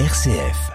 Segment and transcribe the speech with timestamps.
[0.00, 0.72] RCF.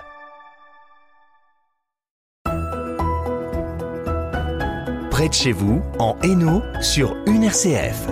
[5.11, 8.07] Près de chez vous, en Hainaut, sur une RCF.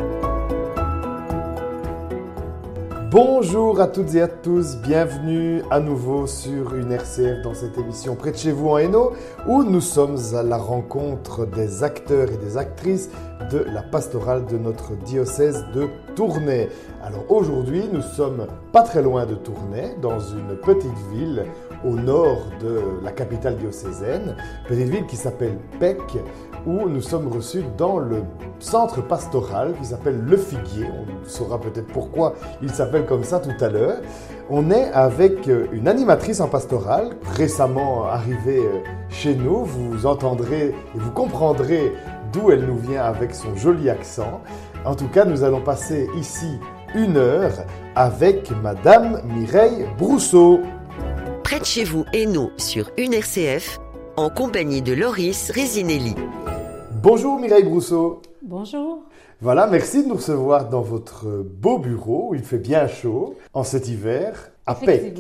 [3.10, 8.16] Bonjour à toutes et à tous, bienvenue à nouveau sur une RCF dans cette émission
[8.16, 9.14] Près de chez vous en Hainaut
[9.48, 13.10] où nous sommes à la rencontre des acteurs et des actrices
[13.50, 16.68] de la pastorale de notre diocèse de Tournai.
[17.02, 21.46] Alors aujourd'hui, nous sommes pas très loin de Tournai, dans une petite ville
[21.86, 24.36] au nord de la capitale diocésaine,
[24.68, 26.02] petite ville qui s'appelle Pec,
[26.66, 28.24] où nous sommes reçus dans le
[28.60, 30.88] centre pastoral qui s'appelle Le Figuier.
[30.90, 33.98] On saura peut-être pourquoi il s'appelle comme ça tout à l'heure.
[34.50, 38.64] On est avec une animatrice en pastoral, récemment arrivée
[39.10, 39.66] chez nous.
[39.66, 41.94] Vous entendrez et vous comprendrez
[42.32, 44.42] d'où elle nous vient avec son joli accent.
[44.86, 46.60] En tout cas, nous allons passer ici
[46.96, 47.52] une heure
[47.96, 50.62] avec Madame Mireille Brousseau.
[51.44, 53.80] Près de chez vous, Hainaut, sur une RCF,
[54.18, 56.16] en compagnie de Loris Résinelli.
[57.04, 58.24] Bonjour Mireille Brousseau.
[58.42, 59.04] Bonjour.
[59.42, 63.64] Voilà, merci de nous recevoir dans votre beau bureau où il fait bien chaud en
[63.64, 65.20] cet hiver à Pec.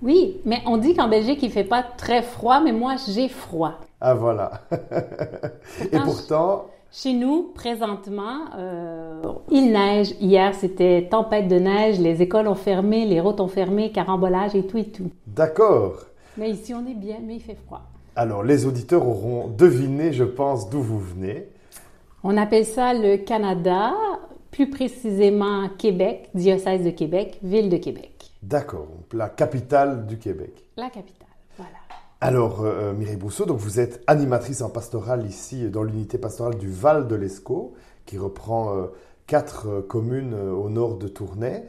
[0.00, 3.74] Oui, mais on dit qu'en Belgique, il fait pas très froid, mais moi, j'ai froid.
[4.00, 4.60] Ah voilà.
[5.92, 10.14] Et pourtant, Chez nous, présentement, euh, il neige.
[10.20, 11.98] Hier, c'était tempête de neige.
[11.98, 15.10] Les écoles ont fermé, les routes ont fermé, carambolage et tout et tout.
[15.26, 15.94] d'accord.
[16.36, 17.82] Mais ici, on est bien, mais il fait froid.
[18.18, 21.48] Alors les auditeurs auront deviné, je pense, d'où vous venez.
[22.24, 23.94] On appelle ça le Canada,
[24.50, 28.32] plus précisément Québec, diocèse de Québec, ville de Québec.
[28.42, 30.64] D'accord, la capitale du Québec.
[30.76, 31.70] La capitale, voilà.
[32.20, 36.68] Alors, euh, Mireille Brousseau, donc vous êtes animatrice en pastorale ici dans l'unité pastorale du
[36.68, 38.86] Val de l'Escaut, qui reprend euh,
[39.28, 41.62] quatre euh, communes euh, au nord de Tournai.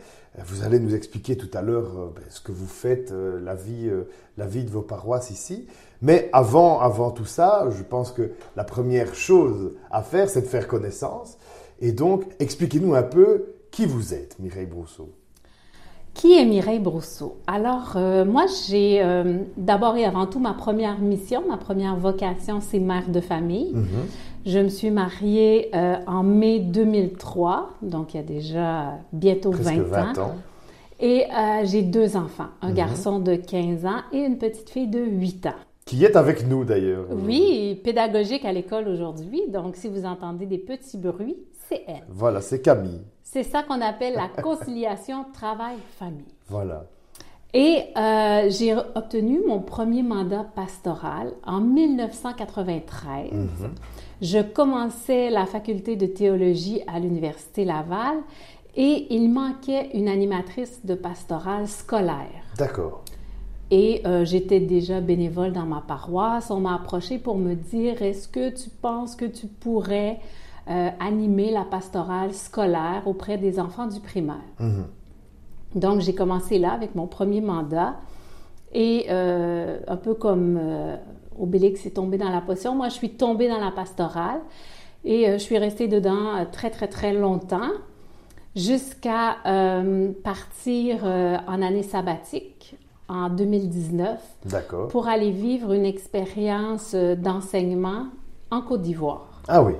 [0.45, 3.91] Vous allez nous expliquer tout à l'heure euh, ben, ce que vous faites, la vie,
[4.37, 5.67] la vie de vos paroisses ici.
[6.01, 10.47] Mais avant, avant tout ça, je pense que la première chose à faire, c'est de
[10.47, 11.37] faire connaissance.
[11.81, 15.09] Et donc, expliquez-nous un peu qui vous êtes, Mireille Brousseau.
[16.13, 17.37] Qui est Mireille Brousseau?
[17.47, 22.59] Alors, euh, moi, j'ai euh, d'abord et avant tout ma première mission, ma première vocation,
[22.61, 23.73] c'est mère de famille.
[24.45, 29.79] Je me suis mariée euh, en mai 2003, donc il y a déjà bientôt Presque
[29.79, 30.35] 20, 20 ans.
[31.01, 31.25] Et
[31.63, 35.53] j'ai deux enfants, un garçon de 15 ans et une petite fille de 8 ans.
[35.85, 37.05] Qui est avec nous d'ailleurs.
[37.09, 41.37] Oui, pédagogique à l'école aujourd'hui, donc si vous entendez des petits bruits,
[41.69, 42.03] c'est elle.
[42.09, 43.01] Voilà, c'est Camille.
[43.31, 46.33] C'est ça qu'on appelle la conciliation travail-famille.
[46.47, 46.85] Voilà.
[47.53, 53.29] Et euh, j'ai obtenu mon premier mandat pastoral en 1993.
[54.21, 58.17] Je commençais la faculté de théologie à l'Université Laval
[58.75, 62.43] et il manquait une animatrice de pastoral scolaire.
[62.57, 63.03] D'accord.
[63.71, 66.49] Et euh, j'étais déjà bénévole dans ma paroisse.
[66.49, 70.19] On m'a approché pour me dire est-ce que tu penses que tu pourrais
[70.69, 74.35] euh, animer la pastorale scolaire auprès des enfants du primaire
[75.73, 77.95] Donc j'ai commencé là avec mon premier mandat.
[78.71, 80.95] Et euh, un peu comme euh,
[81.39, 84.41] Obélix est tombé dans la potion, moi je suis tombée dans la pastorale
[85.03, 87.71] et je suis restée dedans très très très longtemps
[88.55, 89.37] jusqu'à
[90.23, 92.75] partir en année sabbatique
[93.07, 94.89] en 2019 D'accord.
[94.89, 98.07] pour aller vivre une expérience d'enseignement
[98.51, 99.41] en Côte d'Ivoire.
[99.47, 99.73] Ah oui.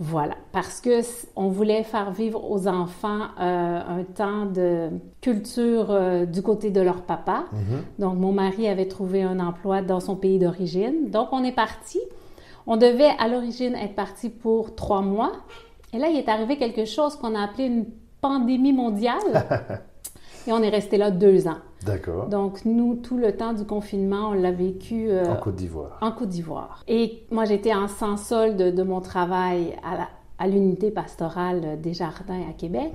[0.00, 1.00] Voilà, parce que
[1.34, 6.80] on voulait faire vivre aux enfants euh, un temps de culture euh, du côté de
[6.80, 7.46] leur papa.
[7.98, 11.10] Donc mon mari avait trouvé un emploi dans son pays d'origine.
[11.10, 11.98] Donc on est parti.
[12.68, 15.32] On devait à l'origine être parti pour trois mois.
[15.92, 17.86] Et là, il est arrivé quelque chose qu'on a appelé une
[18.20, 19.46] pandémie mondiale.
[20.46, 21.58] Et on est resté là deux ans.
[21.84, 22.28] D'accord.
[22.28, 25.98] Donc nous, tout le temps du confinement, on l'a vécu euh, En Côte d'Ivoire.
[26.00, 26.82] en Côte d'Ivoire.
[26.88, 30.08] Et moi, j'étais en sans solde de mon travail à la-
[30.40, 32.92] à l'unité pastorale des jardins à Québec.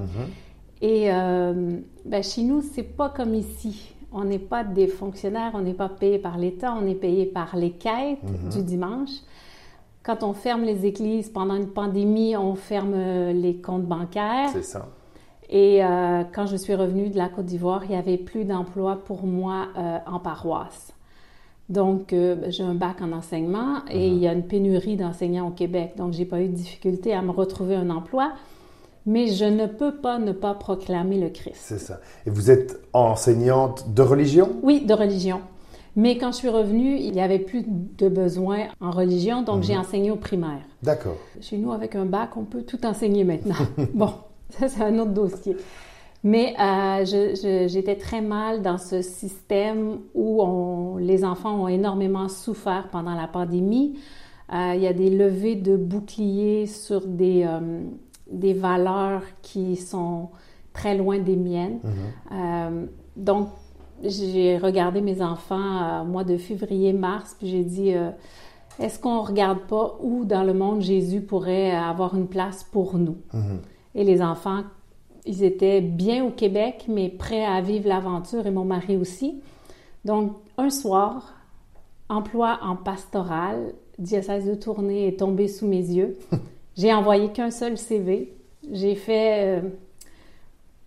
[0.81, 3.93] Et euh, ben, chez nous, c'est pas comme ici.
[4.11, 7.55] On n'est pas des fonctionnaires, on n'est pas payé par l'État, on est payé par
[7.55, 8.19] les quêtes
[8.51, 9.09] du dimanche.
[10.03, 14.49] Quand on ferme les églises pendant une pandémie, on ferme euh, les comptes bancaires.
[14.53, 14.87] C'est ça.
[15.49, 18.99] Et euh, quand je suis revenue de la Côte d'Ivoire, il n'y avait plus d'emploi
[19.05, 20.93] pour moi euh, en paroisse.
[21.69, 25.47] Donc, euh, ben, j'ai un bac en enseignement et il y a une pénurie d'enseignants
[25.47, 25.93] au Québec.
[25.97, 28.33] Donc, j'ai pas eu de difficulté à me retrouver un emploi.
[29.05, 31.57] Mais je ne peux pas ne pas proclamer le Christ.
[31.57, 31.99] C'est ça.
[32.25, 34.55] Et vous êtes enseignante de religion?
[34.63, 35.41] Oui, de religion.
[35.95, 39.77] Mais quand je suis revenue, il n'y avait plus de besoin en religion, donc j'ai
[39.77, 40.61] enseigné au primaire.
[40.81, 41.17] D'accord.
[41.39, 43.55] Chez nous, avec un bac, on peut tout enseigner maintenant.
[43.93, 44.13] bon,
[44.59, 45.55] ça, c'est un autre dossier.
[46.25, 47.03] Mais euh,
[47.67, 53.27] j'étais très mal dans ce système où on- les enfants ont énormément souffert pendant la
[53.27, 53.99] pandémie.
[54.53, 57.81] Euh, il y a des levées de boucliers sur des, euh,
[58.31, 60.29] des valeurs qui sont
[60.71, 61.79] très loin des miennes.
[62.31, 62.85] Euh,
[63.17, 63.49] donc,
[64.03, 67.93] j'ai regardé mes enfants au mois de février-mars, puis j'ai dit,
[68.79, 72.97] est-ce qu'on ne regarde pas où dans le monde Jésus pourrait avoir une place pour
[72.97, 73.17] nous?
[73.95, 74.63] Et les enfants,
[75.25, 79.41] ils étaient bien au Québec, mais prêts à vivre l'aventure, et mon mari aussi.
[80.05, 81.33] Donc, un soir,
[82.09, 86.17] emploi en pastoral, diocèse de Tournai est tombé sous mes yeux.
[86.75, 88.33] J'ai envoyé qu'un seul CV.
[88.71, 89.59] J'ai fait...
[89.59, 89.69] euh,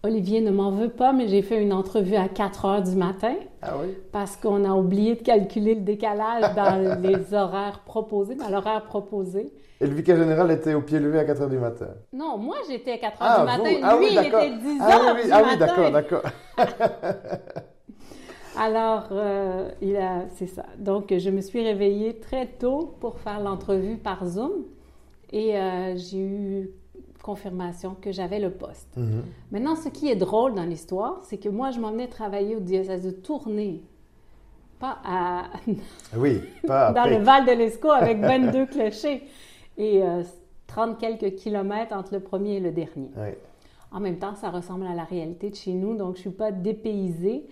[0.07, 3.35] Olivier ne m'en veut pas, mais j'ai fait une entrevue à 4 heures du matin
[3.63, 3.89] Ah oui?
[4.13, 9.53] parce qu'on a oublié de calculer le décalage dans les horaires proposés, dans l'horaire proposé.
[9.81, 11.89] Et le vicaire général était au pied levé à 4 h du matin?
[12.13, 13.71] Non, moi j'étais à 4 heures du matin.
[13.71, 13.81] vous?
[13.83, 16.23] Ah Lui, oui, il était 10 Ah heures oui, oui, du ah oui, d'accord, d'accord.
[18.59, 20.65] Alors, euh, il a, c'est ça.
[20.79, 24.53] Donc, je me suis réveillée très tôt pour faire l'entrevue par Zoom
[25.31, 26.71] et euh, j'ai eu
[27.27, 28.97] confirmation que j'avais le poste.
[28.97, 29.25] Mhm.
[29.51, 32.61] Maintenant, ce qui est drôle dans l'histoire, c'est que moi, je m'en venais travailler au
[32.61, 33.83] diocèse de Tournai,
[34.79, 35.47] pas à,
[36.17, 37.17] Oui, pas à dans le.
[37.17, 39.25] Val de l'Escaut avec 22 clochers
[39.77, 40.23] et euh,
[40.69, 43.11] 30 quelques kilomètres entre le premier et le dernier.
[43.17, 43.31] Oui.
[43.91, 46.53] En même temps, ça ressemble à la réalité de chez nous, donc je suis pas
[46.53, 47.47] dépaysée,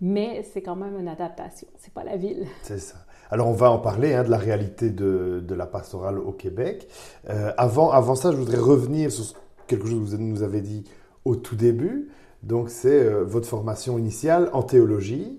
[0.00, 1.68] mais c'est quand même une adaptation.
[1.76, 2.46] C'est pas la ville.
[2.62, 2.96] C'est ça.
[3.30, 6.88] Alors on va en parler hein, de la réalité de, la pastorale au Québec.
[7.28, 9.24] Euh, avant, avant ça, je voudrais revenir sur
[9.66, 10.84] quelque chose que vous nous avez dit
[11.24, 12.08] au tout début.
[12.42, 15.38] Donc c'est euh, votre formation initiale en théologie.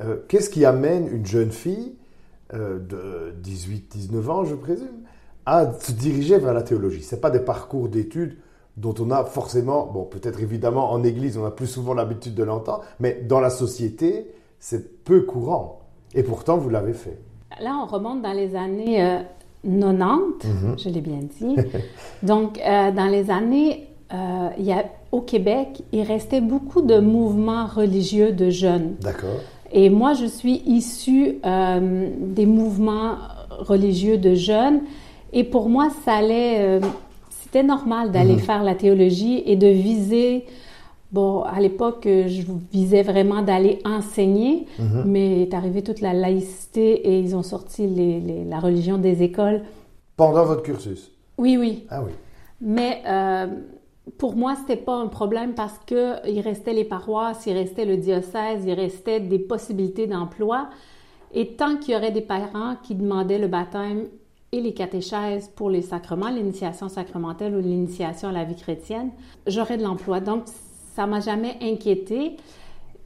[0.00, 1.94] Euh, Qu'est-ce qui amène une jeune fille
[2.50, 5.02] de 18-19 ans, je présume,
[5.44, 7.02] à se diriger vers la théologie?
[7.02, 8.38] C'est pas des parcours d'études
[8.78, 12.44] dont on a forcément, bon peut-être évidemment en église on a plus souvent l'habitude de
[12.44, 15.77] l'entendre, mais dans la société c'est peu courant.
[16.14, 17.18] Et pourtant vous l'avez fait.
[17.60, 19.20] Là, on remonte dans les années euh,
[19.64, 21.56] 90, je l'ai bien dit.
[22.22, 26.98] Donc, euh, dans les années, euh, il y a, au Québec, il restait beaucoup de
[26.98, 28.94] mouvements religieux de jeunes.
[29.00, 29.40] D'accord.
[29.72, 33.16] Et moi, je suis issue euh, des mouvements
[33.50, 34.80] religieux de jeunes.
[35.32, 36.80] Et pour moi, ça allait.
[37.42, 40.46] C'était normal d'aller faire la théologie et de viser.
[41.10, 44.66] Bon, à l'époque, euh, je visais vraiment d'aller enseigner,
[45.06, 49.22] mais est arrivée toute la laïcité et ils ont sorti les- les- la religion des
[49.22, 49.62] écoles.
[50.16, 51.10] Pendant votre cursus?
[51.38, 51.86] Oui, oui.
[51.88, 52.12] Ah oui.
[52.60, 53.46] Mais euh,
[54.18, 57.96] pour moi, c'était pas un problème parce que il restait les paroisses, il restait le
[57.96, 60.68] diocèse, il restait des possibilités d'emploi.
[61.32, 64.06] Et tant qu'il y aurait des parents qui demandaient le baptême
[64.50, 69.10] et les catéchèses pour les sacrements, l'initiation sacramentelle ou l'initiation à la vie chrétienne,
[69.46, 70.20] j'aurais de l'emploi.
[70.20, 70.44] Donc,
[70.98, 72.36] ça m'a jamais inquiétée.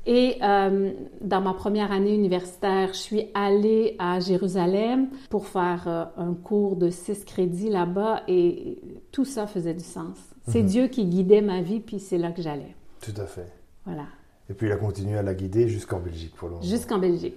[0.07, 6.05] Et euh, dans ma première année universitaire, je suis allée à Jérusalem pour faire euh,
[6.17, 8.79] un cours de six crédits là-bas et
[9.13, 10.17] tout ça faisait du sens.
[10.49, 12.75] C'est Dieu qui guidait ma vie, puis c'est là que j'allais.
[13.03, 13.53] Tout à fait.
[13.85, 14.07] Voilà.
[14.49, 16.67] Et puis il a continué à la guider jusqu'en Belgique pour le moment.
[16.67, 17.37] Jusqu'en Belgique,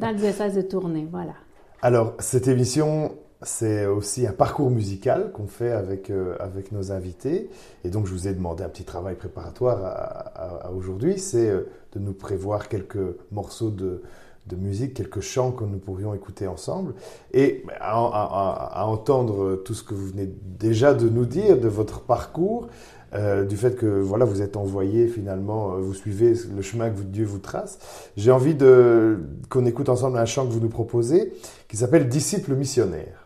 [0.00, 1.34] dans le diocèse de Tournai, voilà.
[1.82, 7.48] Alors, cette émission, c'est aussi un parcours musical qu'on fait avec, euh, avec nos invités.
[7.84, 11.48] Et donc, je vous ai demandé un petit travail préparatoire à, à- à aujourd'hui, c'est
[11.48, 11.62] euh,
[11.94, 12.98] de nous prévoir quelques
[13.32, 14.02] morceaux de,
[14.46, 16.92] de musique, quelques chants que nous pourrions écouter ensemble.
[17.32, 21.68] Et à, à- à- entendre tout ce que vous venez déjà de nous dire, de
[21.68, 22.68] votre parcours,
[23.14, 27.00] euh, du fait que voilà, vous êtes envoyé finalement, euh, vous suivez le chemin que
[27.00, 27.78] Dieu vous trace.
[28.16, 31.32] J'ai envie de qu'on écoute ensemble un chant que vous nous proposez
[31.68, 33.19] qui s'appelle Disciple missionnaire.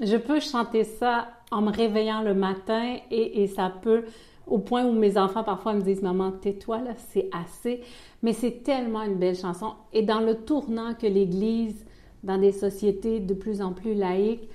[0.00, 4.04] Je peux chanter ça en me réveillant le matin et, et ça peut,
[4.46, 7.80] au point où mes enfants parfois me disent Maman, tais-toi là, c'est assez.
[8.22, 9.72] Mais c'est tellement une belle chanson.
[9.92, 11.84] Et dans le tournant que l'Église,
[12.22, 14.48] dans des sociétés de plus en plus laïques,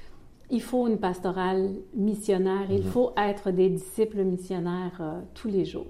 [0.51, 5.87] il faut une pastorale missionnaire, il faut être des disciples missionnaires euh, tous les jours.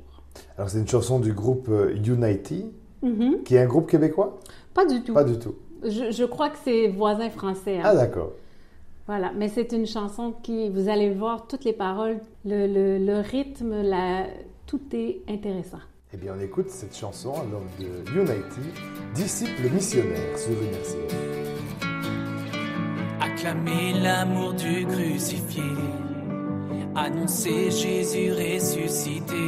[0.57, 2.65] Alors c'est une chanson du groupe euh, Unity,
[3.01, 3.43] Mhm.
[3.43, 4.39] qui est un groupe québécois?
[4.73, 5.13] Pas du tout.
[5.13, 5.53] Pas du tout.
[5.83, 7.77] Je, je crois que c'est voisin français.
[7.77, 7.83] hein.
[7.83, 8.31] Ah d'accord.
[9.07, 13.19] Voilà, mais c'est une chanson qui, vous allez voir toutes les paroles, le, le- le
[13.19, 14.25] rythme, la,
[14.65, 15.77] tout est intéressant.
[16.13, 18.61] Eh bien on écoute cette chanson alors de Unity,
[19.13, 21.15] Disciple missionnaire sur une RCF.
[23.21, 25.61] Acclamer l'amour du crucifié,
[26.95, 29.45] annoncer Jésus ressuscité,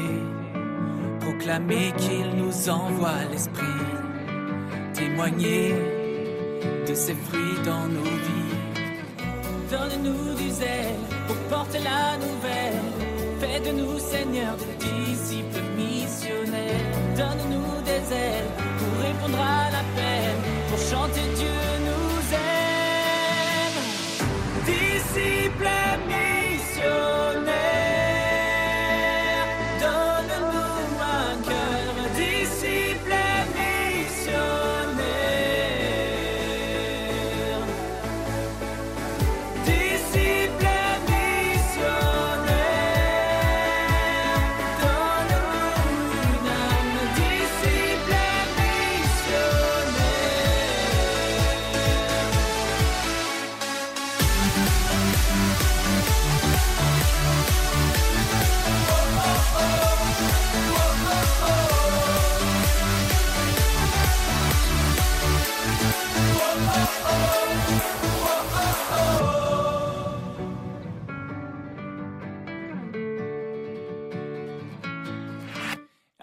[1.20, 3.66] proclamer qu'il nous envoie l'Esprit,
[4.94, 5.74] témoigner
[6.88, 8.37] de ses fruits dans nos vies.
[9.98, 10.96] Donne-nous du zèle
[11.28, 12.82] pour porter la nouvelle,
[13.40, 16.92] Fais de nous, Seigneur, des disciples missionnaires.
[17.16, 20.36] Donne-nous des ailes pour répondre à l'appel,
[20.70, 23.78] pour chanter Dieu nous aime.
[24.66, 25.77] Disciples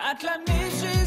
[0.06, 1.03] Acclamez Jésus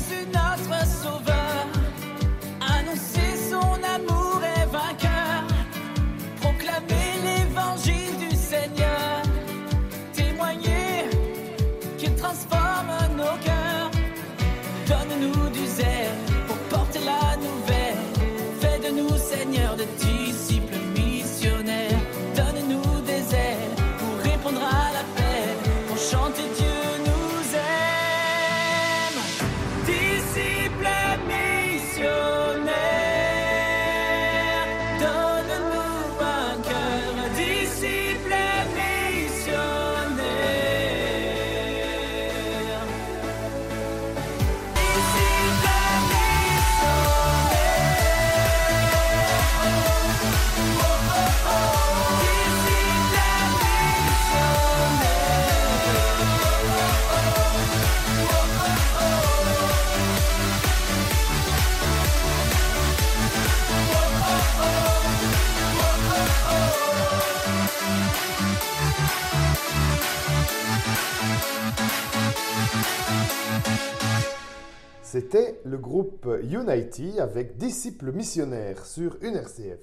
[75.34, 79.79] Le groupe Unity avec Disciples missionnaires sur une RCF.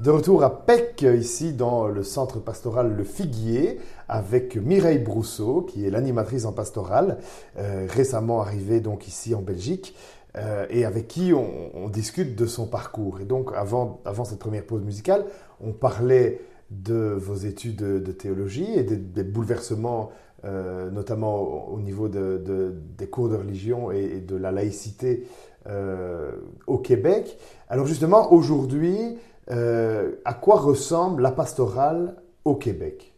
[0.00, 5.86] De retour à Pec, ici dans le centre pastoral Le Figuier, avec Mireille Brousseau, qui
[5.86, 7.18] est l'animatrice en pastorale,
[7.56, 9.96] euh, récemment arrivée donc ici en Belgique,
[10.36, 13.20] euh, et avec qui on, discute de son parcours.
[13.20, 15.24] Et donc, avant, avant cette première pause musicale,
[15.60, 20.10] on parlait de vos études de, théologie et des bouleversements,
[20.44, 24.50] euh, notamment au, au niveau de, de- des cours de religion et, et de la
[24.52, 25.26] laïcité
[25.68, 26.32] euh,
[26.66, 27.38] au Québec.
[27.68, 29.18] Alors justement, aujourd'hui,
[29.50, 33.14] euh, à quoi ressemble la pastorale au Québec?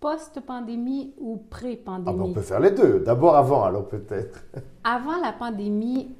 [0.00, 1.46] Post-pandémie ou
[2.06, 2.12] ah pré-pandémie?
[2.12, 3.00] ben, On peut faire les deux.
[3.00, 4.44] D'abord avant, alors peut-être.
[4.84, 6.16] Avant la pandémie,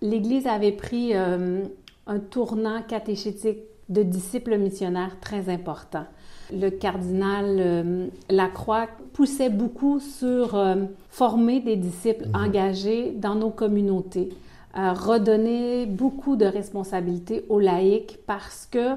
[0.00, 6.06] l'Église avait pris un tournant catéchétique de disciples missionnaires très important.
[6.52, 14.30] Le cardinal euh, Lacroix poussait beaucoup sur euh, former des disciples engagés dans nos communautés,
[14.76, 18.94] euh, redonner beaucoup de responsabilités aux laïcs parce que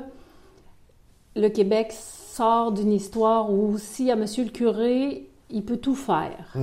[1.35, 5.95] le Québec sort d'une histoire où s'il y a monsieur le curé, il peut tout
[5.95, 6.55] faire.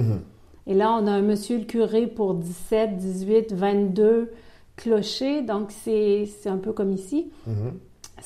[0.66, 4.32] Et là, on a un monsieur le curé pour 17, 18, 22
[4.76, 7.30] clochers, donc c'est c'est un peu comme ici.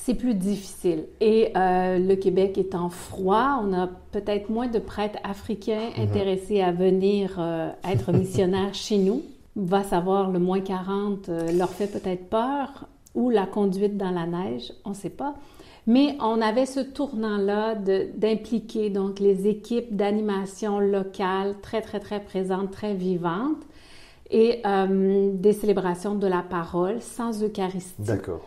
[0.05, 1.05] C'est plus difficile.
[1.21, 6.73] Et euh, le Québec étant froid, on a peut-être moins de prêtres africains intéressés à
[6.73, 9.23] venir euh, être missionnaires chez nous.
[9.57, 14.25] Va savoir, le moins 40 euh, leur fait peut-être peur, ou la conduite dans la
[14.27, 15.35] neige, on ne sait pas.
[15.87, 22.71] Mais on avait ce tournant-là d'impliquer donc les équipes d'animation locales très, très, très présentes,
[22.71, 23.63] très vivantes,
[24.31, 24.63] et
[25.33, 28.43] des célébrations de la parole sans Eucharistie D'accord.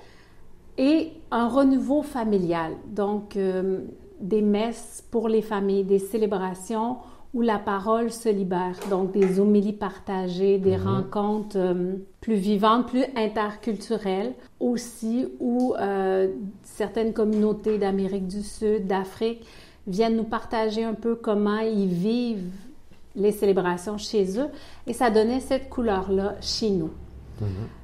[0.78, 2.74] Et un renouveau familial.
[2.88, 3.80] Donc, euh,
[4.20, 6.98] des messes pour les familles, des célébrations
[7.34, 8.75] où la parole se libère.
[8.90, 16.28] Donc, des homélies partagées, des rencontres euh, plus vivantes, plus interculturelles aussi, où euh,
[16.63, 19.46] certaines communautés d'Amérique du Sud, d'Afrique,
[19.88, 22.51] viennent nous partager un peu comment ils vivent
[23.16, 24.48] les célébrations chez eux.
[24.88, 26.92] Et ça donnait cette couleur-là chez nous.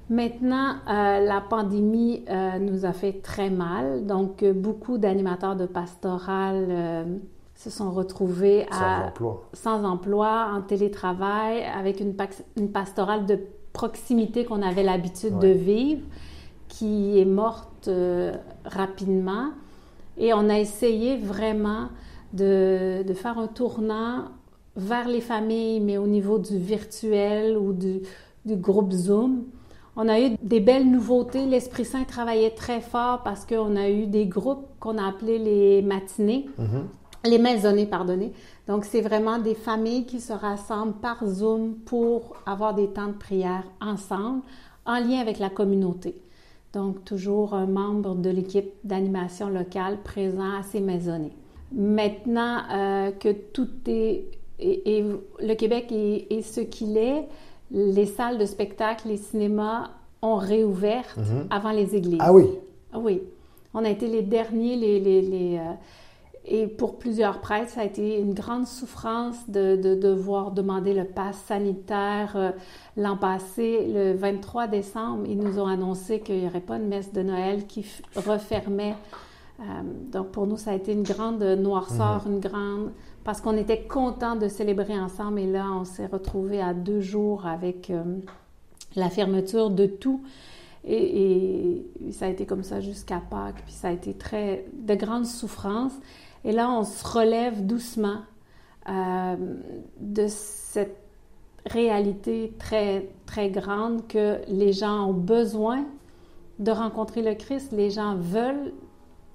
[0.10, 4.06] Maintenant, euh, la pandémie euh, nous a fait très mal.
[4.06, 7.04] Donc, euh, beaucoup d'animateurs de pastoral euh,
[7.56, 9.44] se sont retrouvés Sans emploi.
[9.52, 12.16] sans emploi, en télétravail, avec une,
[12.72, 13.40] pastorale de
[13.74, 16.04] proximité qu'on avait l'habitude de vivre,
[16.70, 17.90] qui est morte
[18.66, 19.50] rapidement.
[20.18, 21.90] Et on a essayé vraiment
[22.34, 24.26] de, de faire un tournant
[24.76, 28.02] vers les familles, mais au niveau du virtuel ou du,
[28.46, 29.46] du groupe Zoom.
[30.00, 31.48] On a eu des belles nouveautés.
[31.48, 35.82] L'Esprit Saint travaillait très fort parce qu'on a eu des groupes qu'on a appelés les
[35.82, 36.46] matinées,
[37.26, 38.32] les maisonnées, pardonnez.
[38.68, 43.14] Donc, c'est vraiment des familles qui se rassemblent par Zoom pour avoir des temps de
[43.14, 44.44] prière ensemble,
[44.86, 46.22] en lien avec la communauté.
[46.74, 51.36] Donc, toujours un membre de l'équipe d'animation locale présent à ces maisonnées.
[51.72, 54.26] Maintenant euh, que tout est,
[54.60, 55.06] et, et
[55.40, 57.28] le Québec est, est ce qu'il est,
[57.72, 59.90] les salles de spectacle, les cinémas
[60.22, 61.06] ont réouvert
[61.50, 62.20] avant les églises.
[62.22, 62.46] Ah oui,
[62.94, 63.22] Ah Oui.
[63.74, 65.74] On a été les derniers, les, les, les, euh,
[66.46, 71.04] et pour plusieurs prêtres, ça a été une grande souffrance de, de devoir demander le
[71.04, 72.32] pass sanitaire.
[72.36, 72.52] Euh,
[72.96, 77.12] L'an passé, le 23 décembre, ils nous ont annoncé qu'il n'y aurait pas de messe
[77.14, 78.96] de Noël qui refermait.
[79.60, 79.64] Euh,
[80.12, 82.92] donc pour nous, ça a été une grande noirceur, une grande...
[83.28, 87.46] Parce qu'on était contents de célébrer ensemble et là, on s'est retrouvés à deux jours
[87.46, 88.02] avec euh,
[88.96, 90.24] la fermeture de tout.
[90.86, 94.96] Et, et ça a été comme ça jusqu'à Pâques, puis ça a été très de
[94.96, 95.92] grandes souffrances.
[96.46, 98.22] Et là, on se relève doucement
[98.88, 99.36] euh,
[100.00, 100.96] de cette
[101.66, 105.84] réalité très, très grande que les gens ont besoin
[106.60, 107.74] de rencontrer le Christ.
[107.74, 108.72] Les gens veulent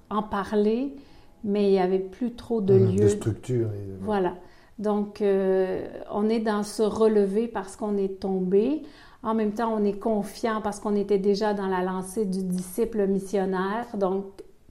[0.09, 0.95] en parler,
[1.43, 3.09] mais il n'y avait plus trop de Mhm, lieux.
[3.09, 3.67] structure.
[3.73, 4.33] et- Voilà.
[4.79, 8.81] Donc, euh, on est dans ce relevé parce qu'on est tombé.
[9.21, 13.05] En même temps, on est confiant parce qu'on était déjà dans la lancée du disciple
[13.07, 13.85] missionnaire.
[13.95, 14.25] Donc,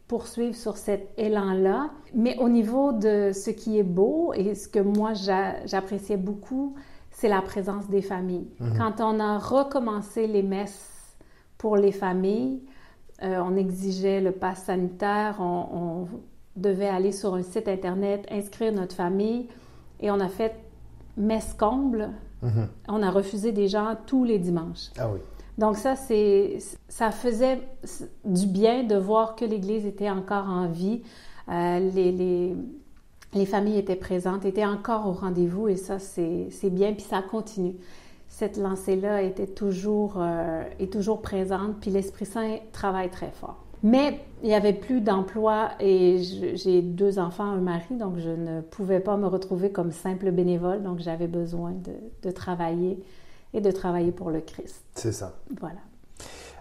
[0.09, 1.91] poursuivre sur cet élan-là.
[2.14, 6.75] Mais au niveau de ce qui est beau et ce que moi j'a- j'appréciais beaucoup,
[7.11, 8.49] c'est la présence des familles.
[8.76, 11.17] Quand on a recommencé les messes
[11.57, 12.61] pour les familles,
[13.23, 16.07] euh, on exigeait le pass sanitaire, on, on
[16.56, 19.49] devait aller sur un site Internet, inscrire notre famille
[20.00, 20.54] et on a fait
[21.16, 22.11] messe comble.
[22.42, 22.68] Mhm.
[22.88, 24.90] On a refusé des gens tous les dimanches.
[24.99, 25.21] Ah oui.
[25.59, 27.61] Donc ça, c'est, ça faisait
[28.24, 31.03] du bien de voir que l'Église était encore en vie.
[31.48, 32.57] Euh, les, les,
[33.35, 36.92] les familles étaient présentes, étaient encore au rendez-vous et ça, c'est, c'est bien.
[36.92, 37.74] Puis ça continue.
[38.29, 43.62] Cette lancée-là était toujours, euh, est toujours présente, puis l'Esprit Saint travaille très fort.
[43.83, 46.18] Mais il n'y avait plus d'emploi et
[46.55, 50.83] j'ai deux enfants, un mari, donc je ne pouvais pas me retrouver comme simple bénévole,
[50.83, 51.92] donc j'avais besoin de,
[52.29, 52.99] de travailler
[53.55, 54.83] et de travailler pour le Christ.
[54.95, 55.35] C'est ça.
[55.61, 55.79] Voilà.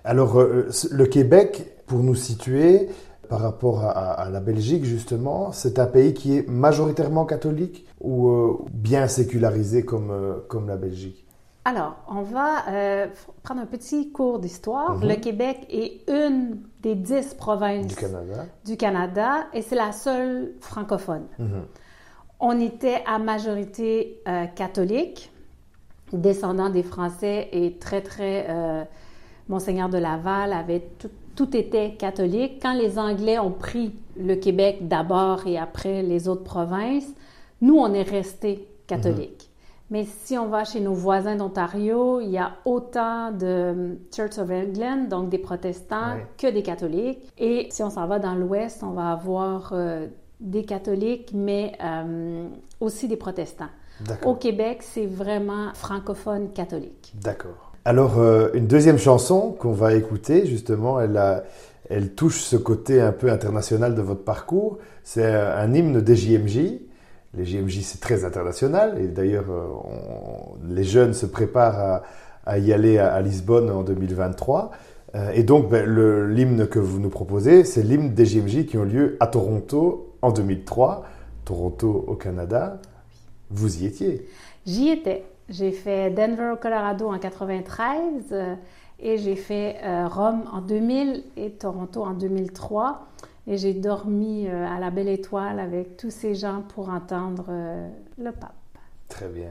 [0.04, 2.90] Alors, euh, le Québec, pour nous situer
[3.30, 7.86] par rapport à, à- à la Belgique, justement, c'est un pays qui est majoritairement catholique
[8.02, 11.26] ou euh, bien sécularisé comme, euh, comme la Belgique?
[11.64, 13.08] Alors, on va euh,
[13.44, 14.98] prendre un petit cours d'histoire.
[14.98, 15.10] Mhm.
[15.10, 18.46] Le Québec est une des dix provinces du Canada.
[18.66, 21.28] du Canada et c'est la seule francophone.
[21.38, 21.66] Mhm.
[22.40, 25.32] On était à majorité euh, catholique,
[26.12, 28.48] descendant des Français et très, très...
[28.50, 28.84] euh,
[29.48, 32.60] Monseigneur de Laval avait tout, tout était catholique.
[32.62, 37.08] Quand les Anglais ont pris le Québec d'abord et après les autres provinces,
[37.60, 39.51] nous, on est restés catholiques.
[39.92, 44.50] Mais si on va chez nos voisins d'Ontario, il y a autant de Church of
[44.50, 46.26] England, donc des protestants, Ouais.
[46.38, 47.20] que des catholiques.
[47.38, 50.08] Et si on s'en va dans l'Ouest, on va avoir euh,
[50.40, 52.48] des catholiques, mais euh,
[52.80, 53.70] aussi des protestants.
[54.26, 54.34] Au.
[54.34, 57.14] Québec, c'est vraiment francophone catholique.
[57.22, 57.74] D'accord.
[57.86, 61.44] Alors, euh, une deuxième chanson qu'on va écouter, justement, elle, a-
[61.90, 64.78] elle touche ce côté un peu international de votre parcours.
[65.04, 66.80] C'est un hymne des JMJ.
[67.34, 69.00] Les JMJ, c'est très international.
[69.02, 69.68] Et d'ailleurs, euh,
[70.68, 72.02] les jeunes se préparent
[72.46, 74.72] à, y aller à, Lisbonne en 2023.
[75.16, 75.86] Euh, et donc, ben,
[76.28, 80.32] l'hymne que vous nous proposez, c'est l'hymne des JMJ qui ont lieu à Toronto en
[80.32, 81.06] 2003.
[81.46, 82.80] Toronto au Canada.
[83.50, 84.28] Vous y étiez.
[84.66, 85.24] J'y étais.
[85.50, 88.00] J'ai fait Denver au Colorado en 93
[88.32, 88.56] euh,
[89.00, 93.08] et j'ai fait Rome en 2000 et Toronto en 2003.
[93.52, 97.90] Et j'ai dormi euh, à la Belle Étoile avec tous ces gens pour entendre euh,
[98.18, 98.54] le pape.
[99.10, 99.50] Très bien.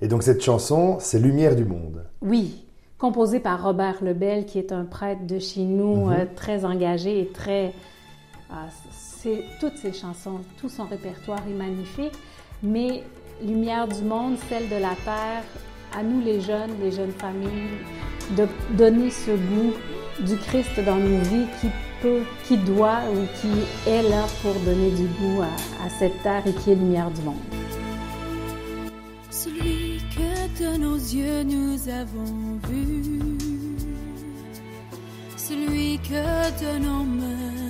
[0.00, 2.06] Et donc, cette chanson, c'est Lumière du monde.
[2.22, 2.64] Oui,
[2.96, 6.12] composé par Robert Lebel, qui est un prêtre de chez nous, Mhm.
[6.12, 7.74] euh, très engagé et très...
[8.50, 8.64] ah,
[9.60, 12.14] toutes ses chansons, tout son répertoire est magnifique,
[12.62, 13.02] mais
[13.42, 15.42] Lumière du monde, celle de la terre,
[15.96, 17.78] à nous les jeunes, les jeunes familles,
[18.36, 19.74] de donner ce goût
[20.20, 21.68] du Christ dans nos vies qui
[22.02, 26.42] peut, qui doit ou qui est là pour donner du goût à, à cette terre
[26.46, 27.36] et qui est lumière du monde.
[29.30, 33.20] Celui que de nos yeux nous avons vu,
[35.36, 37.64] celui que de nos mains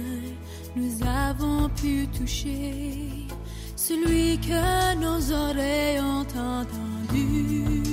[0.76, 3.28] nous avons pu toucher,
[3.76, 7.83] celui que nos oreilles ont entendu,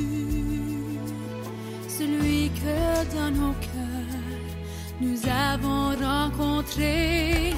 [2.02, 4.50] celui que dans nos cœurs
[5.00, 5.20] nous
[5.52, 7.54] avons rencontré.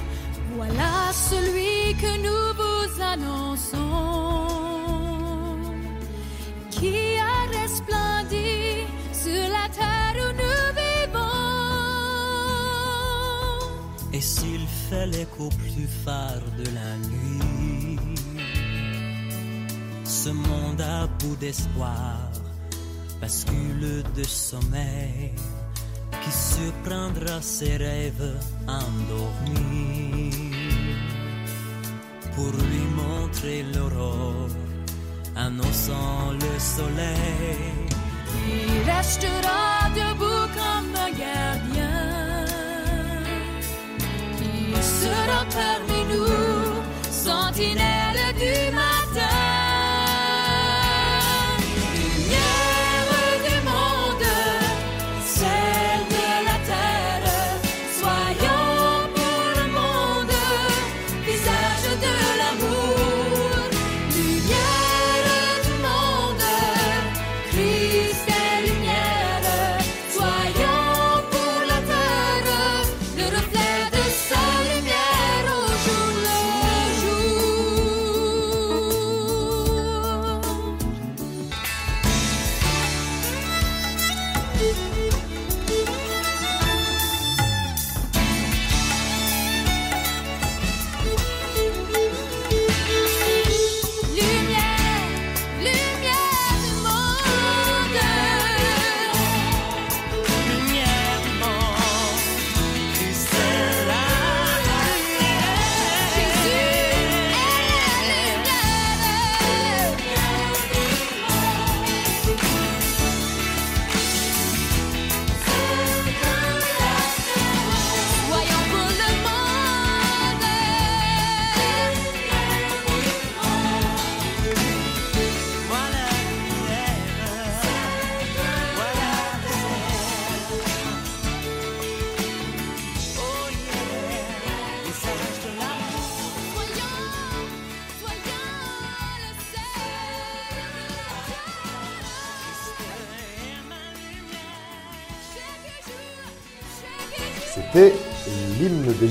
[0.55, 0.93] Voilà
[1.29, 4.47] celui que nous vous annonçons,
[6.69, 6.95] qui
[7.33, 8.53] a resplendi
[9.23, 11.43] sur la terre où nous vivons.
[14.13, 17.99] Et s'il fait l'écho plus phare de la nuit,
[20.05, 22.32] ce monde à bout d'espoir
[23.23, 25.31] bascule de sommeil
[26.21, 28.35] qui surprendra ses rêves
[28.67, 30.51] endormis
[32.35, 34.49] pour lui montrer l'aurore,
[35.37, 37.63] annonçant le soleil.
[38.55, 39.63] Il restera
[39.99, 42.45] debout comme un gardien.
[44.75, 47.92] Il sera parmi nous, sentinelle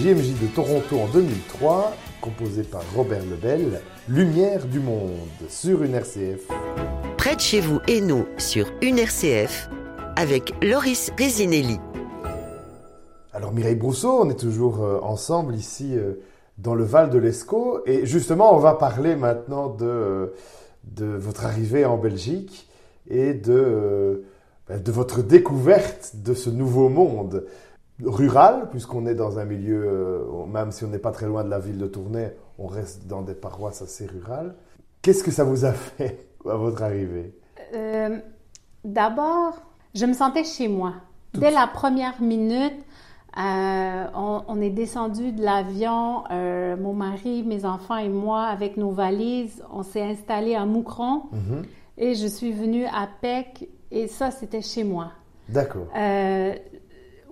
[0.02, 5.12] JMJ de Toronto en 2003, composé par Robert Lebel, Lumière du monde,
[5.48, 6.48] sur une RCF.
[7.16, 9.70] Près de chez vous et nous sur une RCF
[10.16, 11.78] avec Loris Resinelli.
[13.32, 16.14] Alors Mireille Brousseau, on est toujours euh, ensemble ici euh,
[16.58, 20.26] dans le Val de l'Escaut et justement on va parler maintenant de, euh,
[20.82, 22.68] de votre arrivée en Belgique
[23.08, 24.24] et de,
[24.66, 27.44] ben, de votre découverte de ce nouveau monde
[28.02, 31.50] rural, puisqu'on est dans un milieu, euh, même si on n'est pas très loin de
[31.50, 34.54] la ville de Tournai, on reste dans des paroisses assez rurales.
[35.02, 37.34] Qu'est-ce que ça vous a fait à votre arrivée
[37.74, 38.18] Euh,
[38.84, 39.54] D'abord,
[39.94, 40.94] je me sentais chez moi.
[41.34, 42.74] Dès la première minute,
[43.38, 48.76] euh, on, on est descendu de l'avion, euh, mon mari, mes enfants et moi, avec
[48.76, 49.62] nos valises.
[49.72, 51.62] On s'est installé à Moucron Mhm.
[51.96, 55.12] et je suis venue à Pec et ça, c'était chez moi.
[55.48, 55.86] D'accord.
[55.96, 56.54] Euh,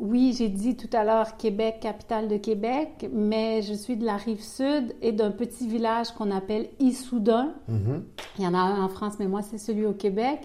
[0.00, 4.16] oui, j'ai dit tout à l'heure Québec, capitale de Québec, mais je suis de la
[4.16, 7.52] rive sud et d'un petit village qu'on appelle Issoudun.
[7.68, 8.04] Mhm.
[8.38, 10.40] Il y en a un en France, mais moi, c'est celui au Québec.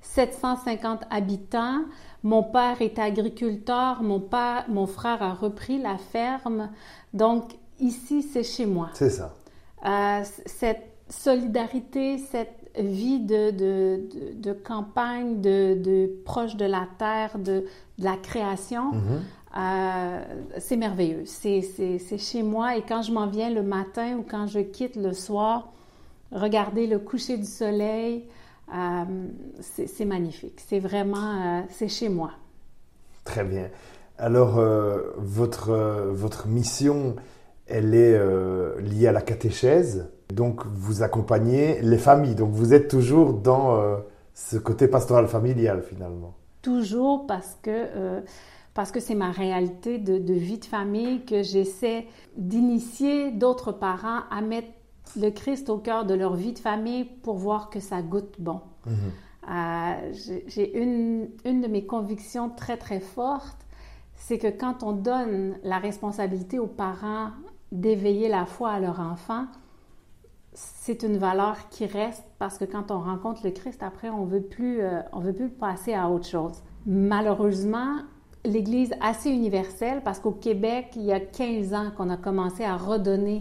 [0.00, 1.82] 750 habitants.
[2.22, 4.02] Mon père est agriculteur.
[4.02, 6.70] Mon, père, mon frère a repris la ferme.
[7.12, 8.90] Donc, ici, c'est chez moi.
[8.94, 9.34] C'est ça.
[9.84, 16.86] Euh, cette solidarité, cette vie de, de, de, de campagne, de, de proche de la
[16.98, 17.64] terre, de,
[17.98, 19.20] de la création, Mhm.
[19.58, 20.22] euh,
[20.58, 21.24] c'est merveilleux.
[21.26, 25.12] C'est chez moi et quand je m'en viens le matin ou quand je quitte le
[25.12, 25.72] soir,
[26.32, 28.26] regarder le coucher du soleil,
[28.72, 29.04] euh,
[29.60, 30.60] c'est magnifique.
[30.68, 31.16] C'est vraiment,
[31.58, 32.30] euh, c'est chez moi.
[33.24, 33.68] Très bien.
[34.18, 34.60] Alors,
[35.16, 35.72] votre,
[36.12, 37.16] votre mission,
[37.66, 38.18] elle est
[38.80, 40.08] liée à la catéchèse?
[40.32, 42.34] Donc, vous accompagnez les familles.
[42.34, 43.96] Donc, vous êtes toujours dans euh,
[44.34, 46.34] ce côté pastoral familial, finalement.
[46.62, 48.20] Toujours parce que euh,
[48.74, 54.20] parce que c'est ma réalité de, de vie de famille que j'essaie d'initier d'autres parents
[54.30, 54.68] à mettre
[55.20, 58.60] le Christ au cœur de leur vie de famille pour voir que ça goûte bon.
[58.86, 58.92] Mhm.
[59.50, 63.66] Euh, j'ai- J'ai une, une de mes convictions très très fortes,
[64.14, 67.30] c'est que quand on donne la responsabilité aux parents
[67.72, 69.46] d'éveiller la foi à leur enfant,
[70.52, 74.40] c'est une valeur qui reste parce que quand on rencontre le Christ, après, on veut
[74.42, 76.62] plus, euh, on veut plus passer à autre chose.
[76.86, 77.96] Malheureusement,
[78.44, 82.76] l'Église assez universelle, parce qu'au Québec, il y a 15 ans qu'on a commencé à
[82.76, 83.40] redonner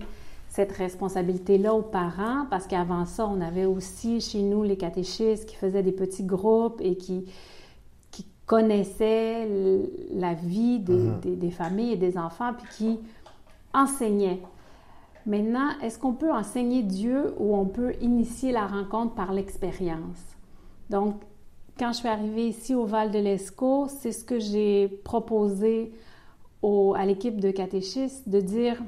[0.50, 5.56] cette responsabilité-là aux parents, parce qu'avant ça, on avait aussi chez nous les catéchistes qui
[5.56, 7.26] faisaient des petits groupes et qui,
[8.12, 9.48] qui connaissaient
[10.14, 11.20] la vie des, Mhm.
[11.22, 13.00] des- des familles et des enfants, puis qui
[13.74, 14.42] enseignaient.
[15.30, 20.18] Maintenant, est-ce qu'on peut enseigner Dieu ou on peut initier la rencontre par l'expérience?
[20.90, 21.22] Donc,
[21.78, 25.94] quand je suis arrivée ici au Val de l'Escaut, c'est ce que j'ai proposé
[26.64, 28.82] à l'équipe de catéchistes de dire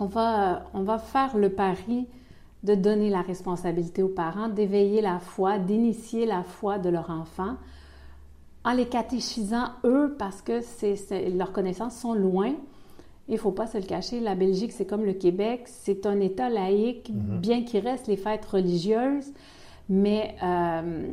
[0.00, 2.08] on va, on va faire le pari
[2.64, 7.56] de donner la responsabilité aux parents, d'éveiller la foi, d'initier la foi de leur enfant
[8.64, 10.60] en les catéchisant eux parce que
[11.36, 12.54] leurs connaissances sont loin.
[13.30, 16.18] Il ne faut pas se le cacher, la Belgique, c'est comme le Québec, c'est un
[16.20, 19.32] État laïque, bien qu'il reste les fêtes religieuses,
[19.88, 21.06] mais euh,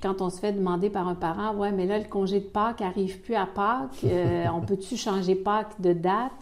[0.00, 2.80] quand on se fait demander par un parent, ouais, mais là, le congé de Pâques
[2.80, 6.32] n'arrive plus à Pâques, euh, on peut-tu changer Pâques de date?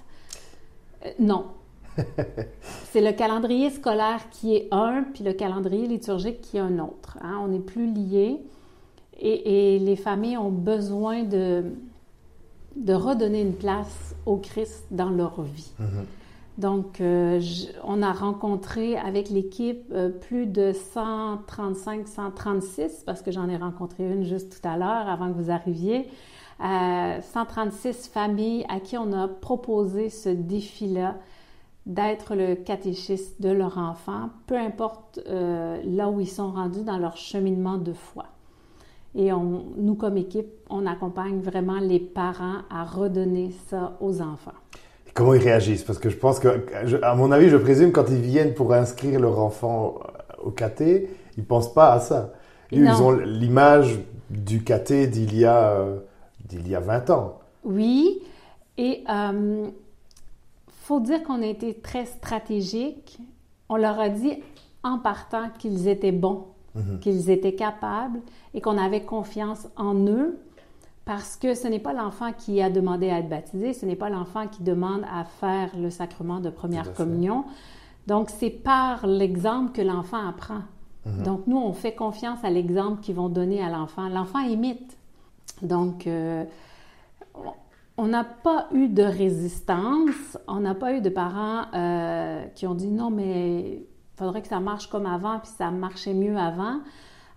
[1.07, 1.47] Euh, non.
[2.90, 7.16] C'est le calendrier scolaire qui est un, puis le calendrier liturgique qui est un autre.
[7.23, 7.40] hein.
[7.42, 8.38] On n'est plus liés
[9.18, 11.64] et, et les familles ont besoin de,
[12.77, 15.73] de redonner une place au Christ dans leur vie.
[16.59, 23.31] Donc, euh, je- on a rencontré avec l'équipe euh, plus de 135, 136, parce que
[23.31, 26.09] j'en ai rencontré une juste tout à l'heure avant que vous arriviez,
[26.63, 31.17] euh, 136 familles à qui on a proposé ce défi-là
[31.87, 36.99] d'être le catéchiste de leur enfant, peu importe euh, là où ils sont rendus dans
[36.99, 38.27] leur cheminement de foi.
[39.14, 44.53] Et on, nous, comme équipe, on accompagne vraiment les parents à redonner ça aux enfants.
[45.14, 45.83] Comment ils réagissent?
[45.85, 48.72] Parce que je pense que, je- à mon avis, je présume, quand ils viennent pour
[48.72, 49.96] inscrire leur enfant
[50.42, 52.33] au caté, ils pensent pas à ça.
[52.70, 55.98] Ils ont l'image du caté d'il y, a, euh,
[56.48, 57.38] d'il y a 20 ans.
[57.64, 58.20] Oui,
[58.79, 59.68] et euh,
[60.68, 63.18] faut dire qu'on a été très stratégique.
[63.68, 64.42] On leur a dit
[64.83, 66.46] en partant qu'ils étaient bons,
[67.01, 68.21] qu'ils étaient capables
[68.55, 70.39] et qu'on avait confiance en eux
[71.05, 74.09] parce que ce n'est pas l'enfant qui a demandé à être baptisé, ce n'est pas
[74.09, 77.45] l'enfant qui demande à faire le sacrement de première communion.
[78.07, 80.63] Donc, c'est par l'exemple que l'enfant apprend.
[81.25, 84.09] Donc, nous, on fait confiance à l'exemple qu'ils vont donner à l'enfant.
[84.09, 84.97] L'enfant imite.
[85.61, 86.45] Donc, euh,
[87.97, 92.75] on n'a pas eu de résistance, on n'a pas eu de parents euh, qui ont
[92.75, 93.83] dit non, mais
[94.16, 96.81] faudrait que ça marche comme avant, puis ça marchait mieux avant.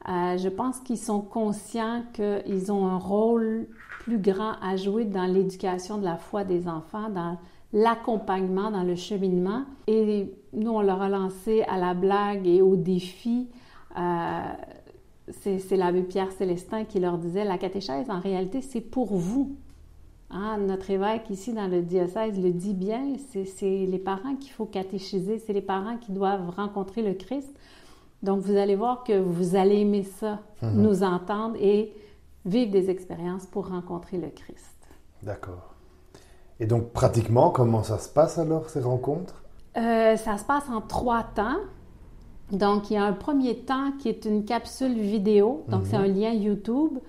[0.07, 3.67] Euh, je pense qu'ils sont conscients qu'ils ont un rôle
[4.01, 7.39] plus grand à jouer dans l'éducation de la foi des enfants, dans
[7.73, 9.63] l'accompagnement, dans le cheminement.
[9.87, 13.49] Et nous, on leur a lancé à la blague et au défi.
[13.97, 14.41] euh,
[15.41, 19.55] c'est l'abbé Pierre Célestin qui leur disait, la catéchèse, en réalité, c'est pour vous.
[20.37, 24.65] Hein, notre évêque ici dans le diocèse le dit bien, c'est les parents qu'il faut
[24.65, 27.55] catéchiser, c'est les parents qui doivent rencontrer le Christ.
[28.21, 31.93] Donc vous allez voir que vous allez aimer ça, nous entendre et
[32.45, 34.75] vivre des expériences pour rencontrer le Christ.
[35.23, 35.73] D'accord.
[36.59, 39.41] Et donc, pratiquement, comment ça se passe alors, ces rencontres?
[39.77, 41.59] Euh, ça se passe en trois temps.
[42.51, 46.07] Donc, il y a un premier temps qui est une capsule vidéo, donc c'est un
[46.07, 46.99] lien YouTube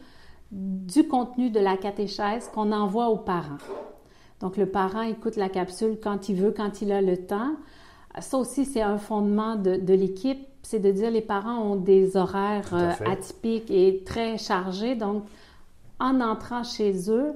[0.57, 3.59] du contenu de la catéchèse qu'on envoie aux parents.
[4.40, 7.53] Donc, le parent écoute la capsule quand il veut, quand il a le temps.
[8.19, 12.16] Ça aussi, c'est un fondement de, de l'équipe, c'est de dire les parents ont des
[12.16, 14.95] horaires euh, atypiques et très chargés.
[14.95, 15.25] Donc,
[16.01, 17.35] en entrant chez eux,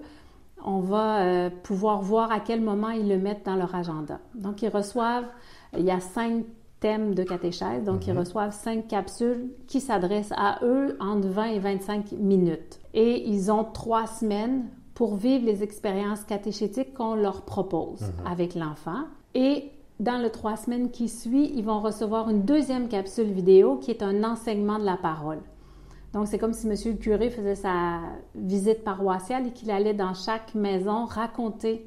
[0.64, 4.18] on va euh, pouvoir voir à quel moment ils le mettent dans leur agenda.
[4.34, 5.28] Donc, ils reçoivent,
[5.76, 6.44] il y a cinq
[6.80, 11.58] thèmes de catéchèse, donc ils reçoivent cinq capsules qui s'adressent à eux entre 20 et
[11.58, 12.80] 25 minutes.
[12.94, 14.64] Et ils ont trois semaines
[14.94, 19.04] pour vivre les expériences catéchétiques qu'on leur propose avec l'enfant.
[19.34, 23.90] Et dans le trois semaines qui suit, ils vont recevoir une deuxième capsule vidéo qui
[23.90, 25.40] est un enseignement de la parole.
[26.12, 28.00] Donc, c'est comme si Monsieur le curé faisait sa
[28.34, 31.86] visite paroissiale et qu'il allait dans chaque maison raconter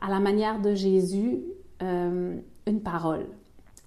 [0.00, 1.40] à la manière de Jésus
[1.82, 3.26] euh, une parole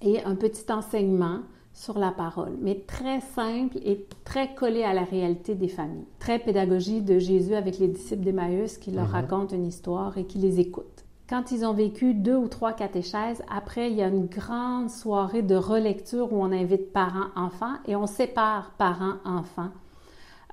[0.04, 1.39] et un petit enseignement
[1.74, 6.06] sur la parole, mais très simple et très collé à la réalité des familles.
[6.20, 10.38] Très pédagogie de Jésus avec les disciples d'Emmaüs qui leur racontent une histoire et qui
[10.38, 11.04] les écoutent.
[11.28, 15.42] Quand ils ont vécu deux ou trois catéchèses, après, il y a une grande soirée
[15.42, 19.72] de relecture où on invite parents-enfants et on sépare parents-enfants.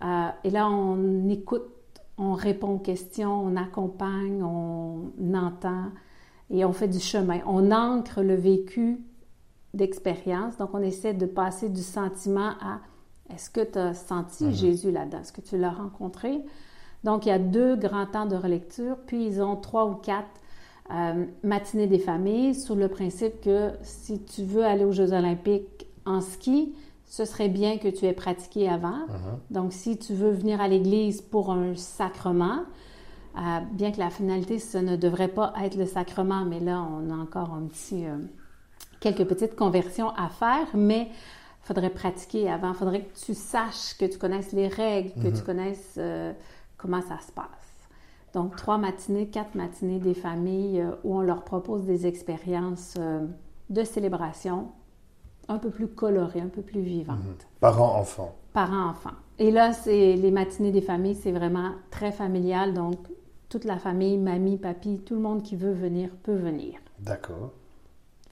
[0.03, 1.67] Euh, et là, on écoute,
[2.17, 5.87] on répond aux questions, on accompagne, on entend.
[6.49, 7.41] et on fait du chemin.
[7.47, 9.01] On ancre le vécu
[9.75, 10.57] d'expérience.
[10.57, 12.81] Donc, on essaie de passer du sentiment à
[13.33, 15.21] est-ce que tu as senti Jésus là-dedans?
[15.21, 16.41] Est-ce que tu l'as rencontré?
[17.05, 20.29] Donc, il y a deux grands temps de relecture, puis ils ont trois ou quatre
[20.93, 25.87] euh, matinées des familles sur le principe que si tu veux aller aux Jeux olympiques
[26.05, 26.75] en ski,
[27.07, 29.01] ce serait bien que tu aies pratiqué avant.
[29.51, 32.61] Donc, si tu veux venir à l'église pour un sacrement,
[33.37, 37.11] euh, bien que la finalité, ce ne devrait pas être le sacrement, mais là, on
[37.11, 38.17] a encore un petit, euh,
[39.01, 42.71] quelques petites conversions à faire, mais il faudrait pratiquer avant.
[42.71, 46.33] Il faudrait que tu saches, que tu connaisses les règles, que tu connaisses euh,
[46.77, 47.47] comment ça se passe.
[48.35, 52.97] Donc, trois matinées, quatre matinées des familles où on leur propose des expériences
[53.71, 54.69] de célébration
[55.49, 57.49] un peu plus colorées, un peu plus vivantes.
[57.59, 58.37] Parents-enfants.
[58.53, 59.17] Parents-enfants.
[59.39, 62.73] Et là, c'est les matinées des familles, c'est vraiment très familial.
[62.73, 62.99] Donc,
[63.49, 66.79] toute la famille, mamie, papy, tout le monde qui veut venir peut venir.
[67.01, 67.53] D'accord.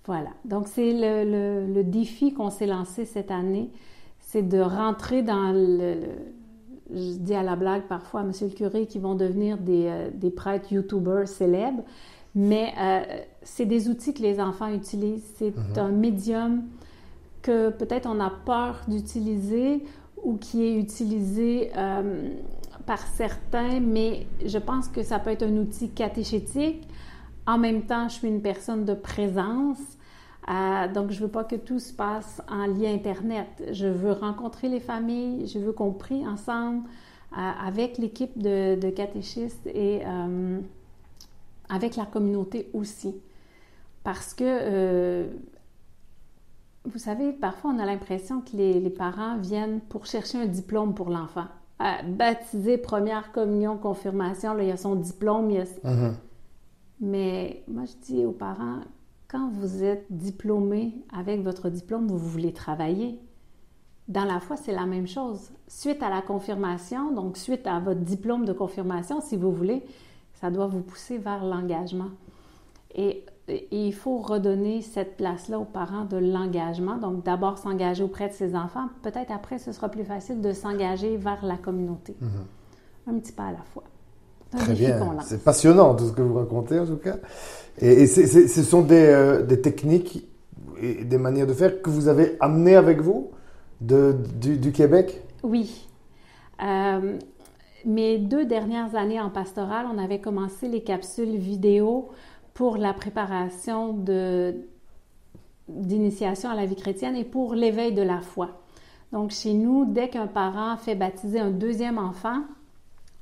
[0.09, 0.31] Voilà.
[0.45, 3.71] Donc, c'est le, le, défi qu'on s'est lancé cette année,
[4.21, 5.97] c'est de rentrer dans le,
[6.91, 10.09] Je dis à la blague parfois à Monsieur le curé qu'ils vont devenir des, euh,
[10.13, 11.83] des prêtres YouTubers célèbres,
[12.35, 13.01] mais euh,
[13.43, 15.31] c'est des outils que les enfants utilisent.
[15.37, 15.79] C'est Mhm.
[15.79, 16.63] un médium
[17.43, 19.85] que peut-être on a peur d'utiliser
[20.25, 22.31] ou qui est utilisé euh,
[22.87, 26.89] par certains, mais je pense que ça peut être un outil catéchétique.
[27.47, 29.79] En même temps, je suis une personne de présence,
[30.51, 33.49] euh, donc je veux pas que tout se passe en lien Internet.
[33.73, 36.85] Je veux rencontrer les familles, je veux qu'on prie ensemble
[37.33, 40.61] euh, avec l'équipe de, de catéchistes et euh,
[41.69, 43.15] avec la communauté aussi.
[44.05, 45.29] Parce que,
[46.87, 50.95] vous savez, parfois on a l'impression que les, les parents viennent pour chercher un diplôme
[50.95, 51.45] pour l'enfant.
[52.07, 55.51] Baptisé, première communion, confirmation, là, il y a son diplôme.
[55.51, 56.15] il y a- Mhm.
[57.01, 58.81] Mais moi, je dis aux parents,
[59.31, 63.21] quand vous êtes diplômé avec votre diplôme, vous voulez travailler.
[64.09, 65.51] Dans la foi, c'est la même chose.
[65.67, 69.85] Suite à la confirmation, donc suite à votre diplôme de confirmation, si vous voulez,
[70.41, 72.09] ça doit vous pousser vers l'engagement.
[72.95, 76.97] Et, et il faut redonner cette place-là aux parents de l'engagement.
[76.97, 78.89] Donc d'abord s'engager auprès de ses enfants.
[79.03, 82.17] Peut-être après, ce sera plus facile de s'engager vers la communauté.
[83.07, 83.85] Un petit pas à la fois.
[84.57, 84.99] Très bien.
[85.21, 87.17] C'est passionnant tout ce que vous racontez en tout cas.
[87.81, 90.27] Et, ce sont des, euh, des techniques
[90.81, 93.31] et des manières de faire que vous avez amenées avec vous
[93.81, 95.23] de, du, Québec?
[95.43, 95.87] Oui.
[96.63, 97.19] Euh,
[97.85, 102.11] mes deux dernières années en pastoral, on avait commencé les capsules vidéo
[102.55, 103.97] pour la préparation
[105.69, 108.63] d'initiation à la vie chrétienne et pour l'éveil de la foi.
[109.13, 112.43] Donc, chez nous, dès qu'un parent fait baptiser un deuxième enfant,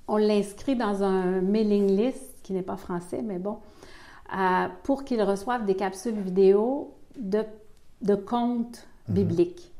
[0.08, 3.58] on l'inscrit dans un mailing list, qui n'est pas français, mais bon,
[4.32, 7.42] euh, pour qu'il reçoive des capsules vidéo de,
[8.02, 9.72] de contes bibliques.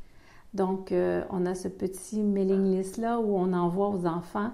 [0.55, 4.53] Donc, euh, on a ce petit mailing list-là où on envoie aux enfants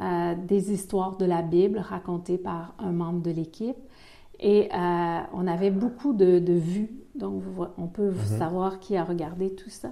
[0.00, 3.76] euh, des histoires de la Bible racontées par un membre de l'équipe.
[4.40, 7.42] Et euh, on avait beaucoup de, de vues, donc
[7.78, 9.90] on peut savoir qui a regardé tout ça.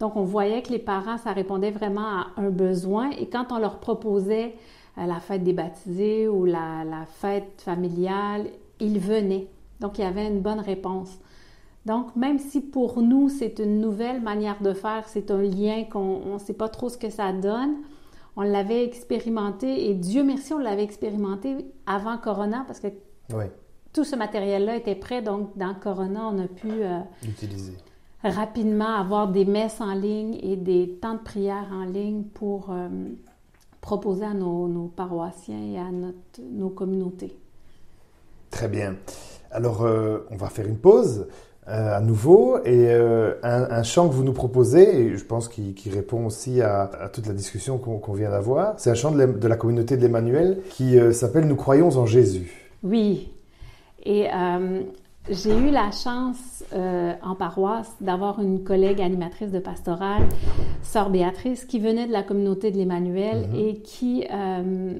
[0.00, 3.10] Donc, on voyait que les parents, ça répondait vraiment à un besoin.
[3.10, 4.54] Et quand on leur proposait
[4.96, 8.46] la fête des baptisés ou la, la fête familiale,
[8.82, 9.48] ils venaient.
[9.80, 11.18] Donc, il y avait une bonne réponse.
[11.86, 16.34] Donc, même si pour nous, c'est une nouvelle manière de faire, c'est un lien qu'on
[16.34, 17.76] ne sait pas trop ce que ça donne,
[18.36, 22.88] on l'avait expérimenté et Dieu merci, on l'avait expérimenté avant Corona parce que
[23.34, 23.44] Oui,
[23.92, 25.22] tout ce matériel-là était prêt.
[25.22, 27.76] Donc, dans Corona, on a pu euh, l'utiliser.
[28.22, 32.88] rapidement avoir des messes en ligne et des temps de prière en ligne pour euh,
[33.80, 37.36] proposer à nos, nos paroissiens et à notre, nos communautés.
[38.52, 38.94] Très bien.
[39.50, 41.26] Alors, euh, on va faire une pause
[41.66, 45.48] euh, à nouveau et euh, un, un chant que vous nous proposez, et je pense
[45.48, 49.18] qu'il répond aussi à, à toute la discussion qu'on vient d'avoir, c'est un chant de
[49.18, 52.70] la, de la communauté de l'Emmanuel qui s'appelle Nous croyons en Jésus.
[52.84, 53.32] Oui.
[54.04, 54.28] Et
[55.30, 60.22] j'ai eu la chance euh, en paroisse d'avoir une collègue animatrice de pastorale,
[60.82, 64.94] Sœur Béatrice, qui venait de la communauté de l'Emmanuel et qui, euh,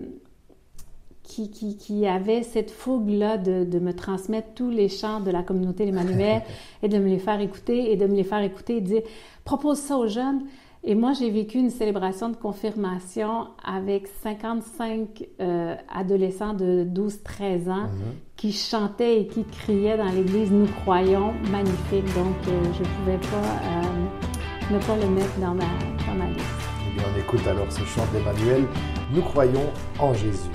[1.33, 5.43] qui, qui, qui avait cette fougue-là de, de me transmettre tous les chants de la
[5.43, 6.43] communauté de l'Emmanuel
[6.83, 9.03] et de me les faire écouter et de me les faire écouter et de dire
[9.45, 10.43] propose ça aux jeunes.
[10.85, 17.89] Et moi, j'ai vécu une célébration de confirmation avec 55 euh, adolescents de 12-13 ans
[18.37, 22.05] qui chantaient et qui criaient dans l'église Nous croyons, magnifique.
[22.17, 25.65] Donc, euh, je ne pouvais pas euh, ne pas le mettre dans ma,
[26.05, 26.47] dans ma liste.
[26.91, 28.65] Eh bien, on écoute alors ce chant d'Emmanuel
[29.15, 29.71] Nous croyons
[30.01, 30.51] en Jésus.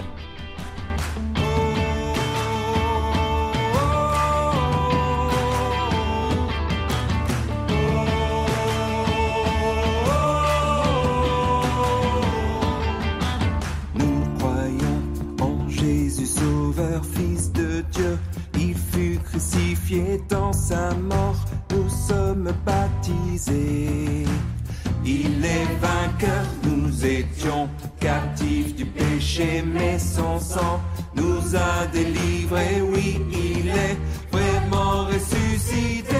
[19.38, 21.36] crucifié dans sa mort,
[21.72, 24.26] nous sommes baptisés.
[25.06, 27.70] Il est vainqueur, nous étions
[28.00, 30.82] captifs du péché, mais son sang
[31.16, 32.82] nous a délivrés.
[32.82, 33.98] Oui, il est
[34.32, 36.16] vraiment ressuscité.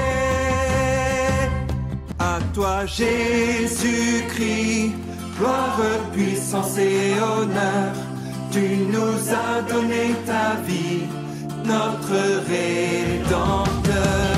[2.20, 3.82] À toi, Jésus-Christ,
[5.40, 5.80] gloire,
[6.14, 7.94] puissance et honneur,
[8.52, 11.08] tu nous as donné ta vie
[11.68, 12.16] notre
[12.48, 14.37] Rédempteur.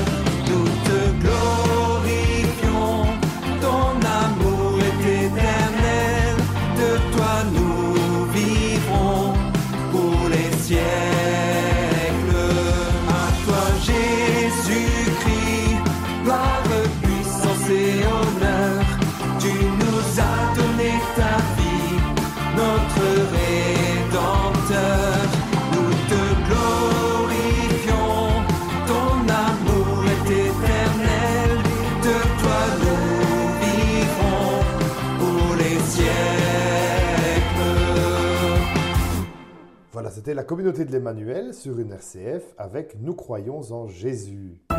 [40.20, 44.58] C'était la communauté de l'Emmanuel sur une RCF avec Nous croyons en Jésus.
[44.68, 44.74] On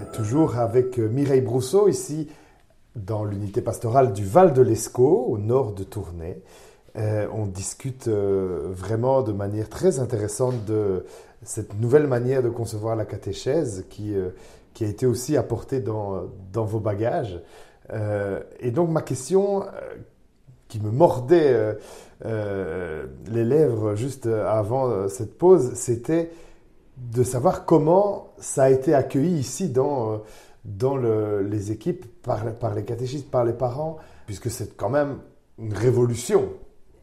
[0.00, 2.28] est toujours avec euh, Mireille Brousseau ici
[2.94, 6.40] dans l'unité pastorale du Val de l'Escaut au nord de Tournai.
[6.94, 11.04] Euh, on discute euh, vraiment de manière très intéressante de
[11.42, 14.14] cette nouvelle manière de concevoir la catéchèse qui,
[14.74, 17.40] qui a été aussi apportée dans, vos bagages.
[17.92, 19.66] Euh, et donc ma question euh,
[20.68, 21.76] qui me mordait
[22.24, 26.30] euh, les lèvres juste avant cette pause, c'était
[26.96, 30.22] de savoir comment ça a été accueilli ici dans,
[30.64, 33.96] dans le- les équipes, par, par les catéchistes, par les parents,
[34.26, 35.18] puisque c'est quand même
[35.58, 36.50] une révolution.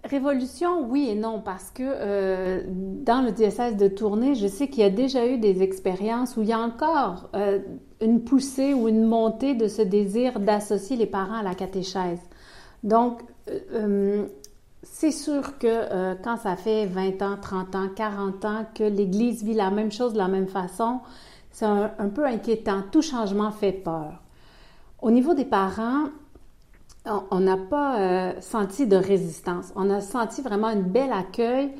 [0.10, 4.84] Révolution, oui et non, parce que euh, dans le diocèse de Tournai, je sais qu'il
[4.84, 7.60] y a déjà eu des expériences où il y a encore euh,
[8.00, 12.22] une poussée ou une montée de ce désir d'associer les parents à la catéchèse.
[12.84, 13.20] Donc,
[13.74, 14.28] euh,
[14.84, 19.56] c'est sûr que quand ça fait 20 ans, 30 ans, 40 ans que l'Église vit
[19.56, 21.00] la même chose de la même façon,
[21.52, 22.84] c'est un peu inquiétant.
[22.92, 24.22] Tout changement fait peur.
[25.02, 26.06] Au niveau des parents,
[27.32, 29.72] on- n'a pas euh, senti de résistance.
[29.76, 31.72] On a senti vraiment un bel accueil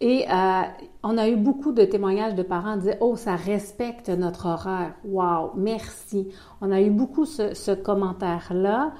[0.00, 0.62] et euh,
[1.02, 4.94] on a eu beaucoup de témoignages de parents qui disaient Oh, ça respecte notre horaire.
[5.04, 6.28] Wow, merci.
[6.60, 8.92] On a eu beaucoup ce, commentaire-là.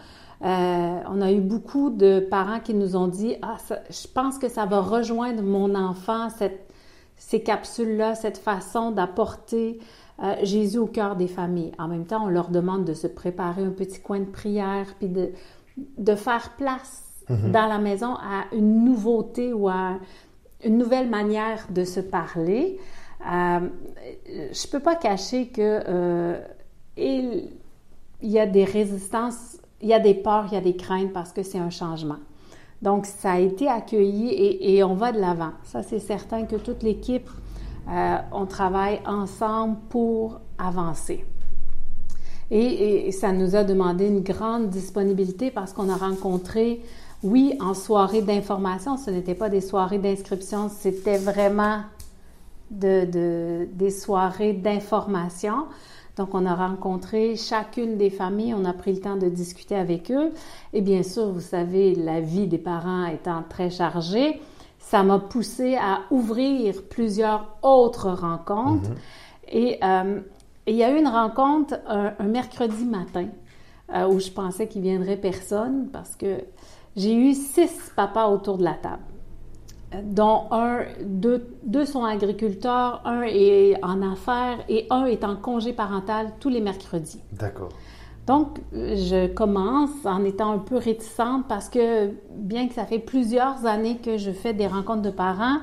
[0.43, 3.57] Euh, on a eu beaucoup de parents qui nous ont dit Ah,
[3.91, 6.73] je pense que ça va rejoindre mon enfant, cette,
[7.17, 9.81] ces capsules-là, cette façon d'apporter
[10.43, 11.73] Jésus au cœur des familles.
[11.77, 15.09] En même temps, on leur demande de se préparer un petit coin de prière, puis
[15.09, 15.31] de,
[15.77, 19.99] de faire place dans la maison à une nouveauté ou à
[20.65, 22.79] une nouvelle manière de se parler.
[23.27, 23.69] Euh,
[24.27, 26.41] je peux pas cacher que euh,
[26.97, 27.51] il,
[28.21, 31.13] il y a des résistances, il y a des peurs, il y a des craintes
[31.13, 32.19] parce que c'est un changement.
[32.83, 35.53] Donc, ça a été accueilli et, et on va de l'avant.
[35.63, 37.31] Ça, c'est certain que toute l'équipe,
[37.89, 41.25] euh, on travaille ensemble pour avancer.
[42.57, 46.81] Et, et ça nous a demandé une grande disponibilité parce qu'on a rencontré,
[47.25, 51.81] oui, en soirée d'information, ce n'était pas des soirées d'inscription, c'était vraiment
[52.71, 55.65] de, de- des soirées d'information.
[56.17, 60.13] Donc, on a rencontré chacune des familles, on a pris le temps de discuter avec
[60.13, 60.31] eux.
[60.73, 64.41] Et bien sûr, vous savez, la vie des parents étant très chargée,
[64.79, 68.91] ça m'a poussé à ouvrir plusieurs autres rencontres.
[69.51, 70.21] Et euh,
[70.67, 73.29] et il y a eu une rencontre un, un mercredi matin
[73.95, 76.39] euh, où je pensais qu'il viendrait personne parce que
[76.97, 79.03] j'ai eu six papas autour de la table
[80.03, 85.73] dont un, deux, deux sont agriculteurs, un est en affaires et un est en congé
[85.73, 87.21] parental tous les mercredis.
[87.33, 87.71] D'accord.
[88.27, 93.67] Donc, je commence en étant un peu réticente parce que bien que ça fait plusieurs
[93.67, 95.59] années que je fais des rencontres de parents,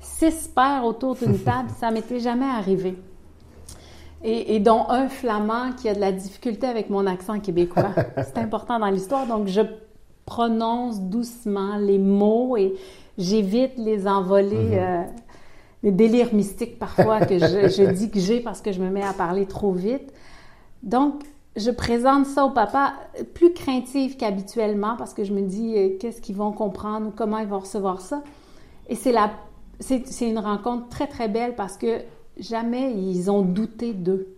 [0.00, 2.96] six pères autour d'une table, ça m'était jamais arrivé.
[4.24, 7.90] Et, et dont un flamand qui a de la difficulté avec mon accent québécois.
[8.16, 9.60] C'est important dans l'histoire, donc je
[10.24, 12.74] prononce doucement les mots et
[13.18, 15.02] j'évite les envolées, euh,
[15.82, 19.04] les délires mystiques parfois que je, je dis que j'ai parce que je me mets
[19.04, 20.12] à parler trop vite.
[20.82, 21.22] Donc,
[21.56, 22.94] je présente ça au papa
[23.34, 27.38] plus craintive qu'habituellement parce que je me dis euh, qu'est-ce qu'ils vont comprendre ou comment
[27.38, 28.22] ils vont recevoir ça.
[28.88, 29.30] Et c'est la,
[29.80, 32.00] c'est, c'est une rencontre très très belle parce que
[32.38, 34.28] jamais ils ont douté d'eux.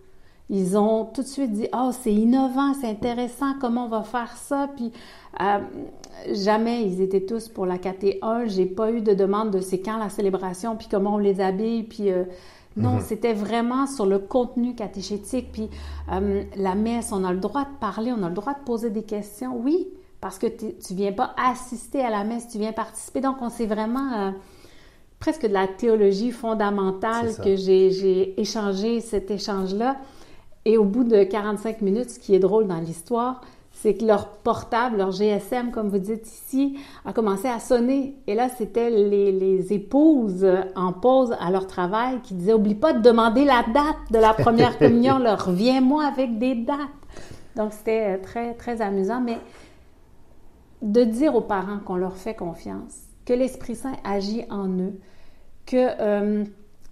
[0.51, 4.35] Ils ont tout de suite dit oh c'est innovant, c'est intéressant, comment on va faire
[4.35, 4.67] ça.
[4.75, 4.91] Puis
[5.41, 5.59] euh,
[6.31, 8.47] jamais ils étaient tous pour la KT1.
[8.47, 11.83] J'ai pas eu de demande de c'est quand la célébration, puis comment on les habille,
[11.83, 12.23] puis euh,
[12.77, 13.01] Non, Mhm.
[13.01, 15.51] c'était vraiment sur le contenu catéchétique.
[15.51, 15.69] Puis
[16.11, 18.89] euh, la messe, on a le droit de parler, on a le droit de poser
[18.91, 19.59] des questions.
[19.59, 19.87] Oui,
[20.21, 23.21] parce que tu viens pas assister à la messe, tu viens participer.
[23.21, 24.33] Donc, on s'est vraiment
[25.19, 29.97] presque de la théologie fondamentale que j'ai échangé cet échange-là.
[30.65, 33.41] Et au bout de 45 minutes, ce qui est drôle dans l'histoire,
[33.71, 38.15] c'est que leur portable, leur GSM, comme vous dites ici, a commencé à sonner.
[38.27, 40.45] Et là, c'était les, les épouses
[40.75, 44.33] en pause à leur travail qui disaient Oublie pas de demander la date de la
[44.33, 46.77] première communion, leur reviens-moi avec des dates.
[47.55, 49.21] Donc, c'était euh, très, très amusant.
[49.21, 49.37] Mais
[50.81, 52.95] de dire aux parents qu'on leur fait confiance,
[53.25, 54.99] que l'Esprit Saint agit en eux,
[55.69, 56.43] que euh,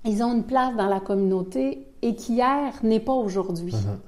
[0.05, 3.73] ont une place dans la communauté et qu'hier n'est pas aujourd'hui.
[3.73, 3.99] Mhm.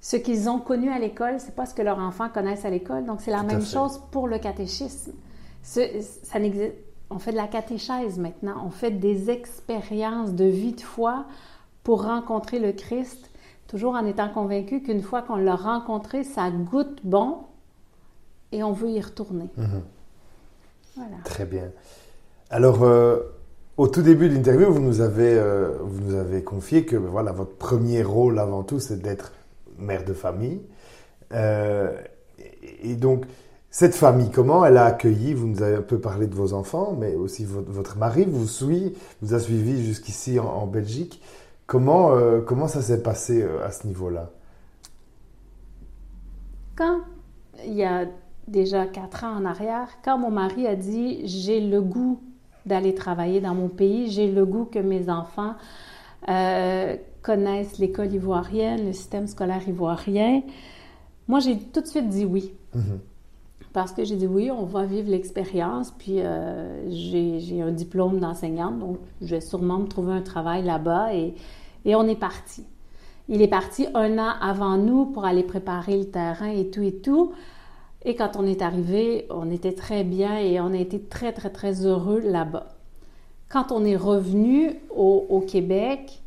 [0.00, 3.04] Ce qu'ils ont connu à l'école, c'est pas ce que leurs enfants connaissent à l'école.
[3.04, 5.12] Donc c'est la Tout même chose pour le catéchisme.
[5.62, 6.72] Ce- ça n'existe.
[7.10, 8.62] On fait de la catéchèse maintenant.
[8.64, 11.26] On fait des expériences de vie de foi
[11.84, 13.30] pour rencontrer le Christ,
[13.66, 17.38] toujours en étant convaincu qu'une fois qu'on l'a rencontré, ça goûte bon
[18.52, 19.50] et on veut y retourner.
[19.56, 19.82] Mhm.
[20.96, 21.16] Voilà.
[21.24, 21.70] Très bien.
[22.48, 23.18] Alors, euh,
[23.80, 27.08] au tout début de l'interview, vous nous avez, euh, vous nous avez confié que ben,
[27.08, 29.32] voilà, votre premier rôle avant tout, c'est d'être
[29.78, 30.60] mère de famille.
[31.32, 31.98] Euh,
[32.82, 33.24] et donc,
[33.70, 36.94] cette famille, comment elle a accueilli Vous nous avez un peu parlé de vos enfants,
[37.00, 41.22] mais aussi votre, votre mari vous suit, vous a suivi jusqu'ici en, Belgique.
[41.66, 44.28] Comment, euh, comment ça s'est passé à ce niveau-là?
[46.76, 47.00] Quand
[47.64, 48.04] il y a
[48.46, 52.20] déjà quatre ans en arrière, quand mon mari a dit j'ai le goût
[52.70, 55.54] d'aller travailler dans mon pays, j'ai le goût que mes enfants
[56.28, 60.42] euh, connaissent l'école ivoirienne, le système scolaire ivoirien,
[61.28, 62.52] moi j'ai tout de suite dit oui.
[62.74, 63.00] Mhm.
[63.72, 68.18] Parce que j'ai dit oui, on va vivre l'expérience, puis euh, j'ai j'ai un diplôme
[68.18, 71.34] d'enseignante, donc je vais sûrement me trouver un travail là-bas et,
[71.84, 72.64] et on est parti.
[73.28, 76.96] Il est parti un an avant nous pour aller préparer le terrain et tout et
[76.96, 77.32] tout.
[78.04, 81.50] Et quand on est arrivé, on était très bien et on a été très, très,
[81.50, 82.68] très heureux là-bas.
[83.48, 86.22] Quand on est revenu au, au Québec,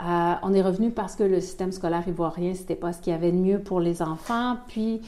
[0.00, 3.16] euh, on est revenu parce que le système scolaire ivoirien, c'était pas ce qu'il y
[3.16, 4.56] avait de mieux pour les enfants.
[4.66, 5.00] Puis,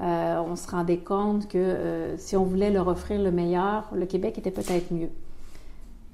[0.00, 4.06] euh, on se rendait compte que euh, si on voulait leur offrir le meilleur, le
[4.06, 5.10] Québec était peut-être mieux.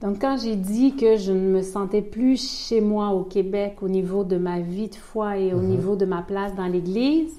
[0.03, 3.89] Donc, quand j'ai dit que je ne me sentais plus chez moi au Québec au
[3.89, 5.69] niveau de ma vie de foi et au Mhm.
[5.69, 7.33] niveau de ma place dans l'Église,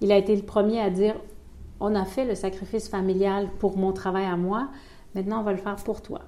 [0.00, 1.16] il a été le premier à dire
[1.80, 4.68] On a fait le sacrifice familial pour mon travail à moi,
[5.14, 6.20] maintenant on va le faire pour toi.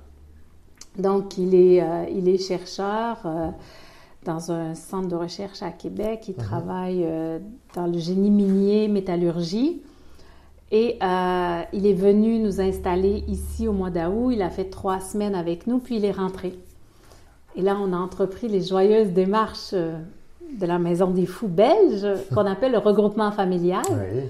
[0.98, 3.48] Donc, il est, euh, il est chercheur euh,
[4.24, 6.26] dans un centre de recherche à Québec.
[6.28, 7.38] Il travaille euh,
[7.74, 9.82] dans le génie minier, métallurgie.
[10.72, 10.98] Et
[11.72, 14.30] il est venu nous installer ici au mois d'août.
[14.30, 16.56] Il a fait trois semaines avec nous, puis il est rentré.
[17.56, 22.46] Et là, on a entrepris les joyeuses démarches de la Maison des Fous belges, qu'on
[22.46, 23.82] appelle le regroupement familial.
[23.90, 24.22] Oui.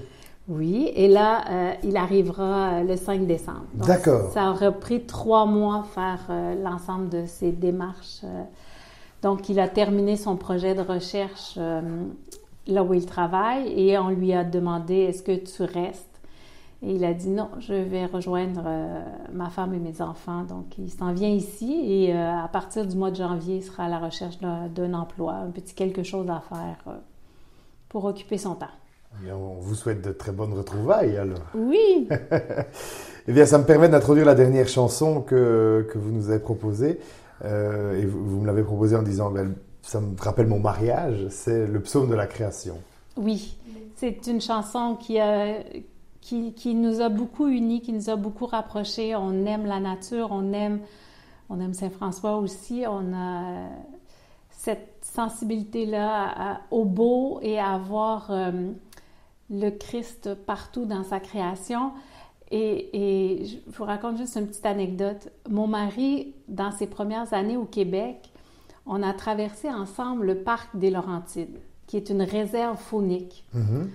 [0.53, 3.63] Oui, et là, euh, il arrivera euh, le 5 décembre.
[3.73, 4.31] D'accord.
[4.33, 8.19] Ça aurait pris trois mois faire euh, l'ensemble de ces démarches.
[8.25, 8.43] euh.
[9.21, 11.57] Donc, il a terminé son projet de recherche
[12.67, 16.19] là où il travaille et on lui a demandé est-ce que tu restes?
[16.81, 18.63] Et il a dit non, je vais rejoindre
[19.31, 20.41] ma femme et mes enfants.
[20.43, 23.89] Donc, il s'en vient ici et à partir du mois de janvier, il sera à
[23.89, 26.95] la recherche d'un emploi, un petit quelque chose à faire
[27.87, 28.65] pour occuper son temps.
[29.27, 31.39] Et on vous souhaite de très bonnes retrouvailles alors.
[31.55, 32.07] Oui,
[33.27, 36.99] Eh bien, ça me permet d'introduire la dernière chanson que, que vous nous avez proposée.
[37.45, 39.53] Euh, et vous, vous me l'avez proposée en disant, ben,
[39.83, 42.77] ça me rappelle mon mariage, c'est le psaume de la création.
[43.17, 43.57] Oui,
[43.95, 45.59] c'est une chanson qui, a-
[46.19, 49.15] qui, qui nous a beaucoup unis, qui nous a beaucoup rapprochés.
[49.15, 50.79] On aime la nature, on aime,
[51.49, 52.85] on aime Saint-François aussi.
[52.89, 53.67] On a
[54.49, 58.51] cette sensibilité-là au beau et à voir euh,
[59.51, 61.91] le Christ partout dans sa création.
[62.49, 65.29] Et, et je vous raconte juste une petite anecdote.
[65.49, 68.31] Mon mari, dans ses premières années au Québec,
[68.85, 73.45] on a traversé ensemble le parc des Laurentides, qui est une réserve faunique.
[73.53, 73.89] Mhm.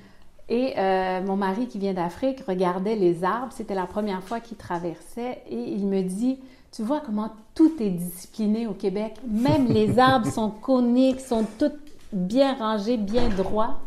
[0.48, 3.52] Et euh, mon mari, qui vient d'Afrique, regardait les arbres.
[3.52, 5.42] C'était la première fois qu'il traversait.
[5.50, 6.38] Et il me dit,
[6.70, 9.14] tu vois comment tout est discipliné au Québec?
[9.26, 11.72] Même les arbres sont coniques, sont tous
[12.12, 13.80] bien rangés, bien droits.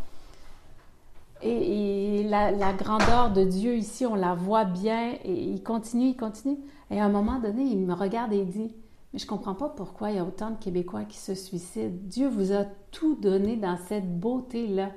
[1.41, 5.13] Et, la, la grandeur de Dieu ici, on la voit bien.
[5.23, 6.57] Et il continue, il continue.
[6.91, 8.75] Et à un moment donné, il me regarde et il dit,
[9.13, 11.95] mais je comprends pas pourquoi il y a autant de Québécois qui se suicident.
[12.03, 14.91] Dieu vous a tout donné dans cette beauté-là.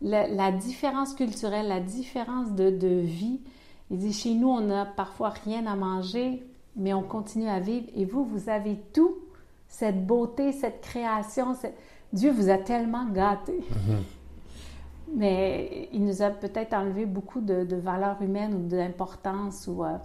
[0.00, 3.40] La, différence culturelle, la différence de, vie.
[3.90, 6.44] Il dit, chez nous, on n'a parfois rien à manger,
[6.76, 7.86] mais on continue à vivre.
[7.94, 9.16] Et vous, vous avez tout.
[9.68, 11.56] cette beauté, cette création.
[12.12, 13.54] Dieu vous a tellement gâté.
[15.12, 19.68] Mais il nous a peut-être enlevé beaucoup de, de valeurs humaines ou d'importance.
[19.68, 19.96] Ou, euh,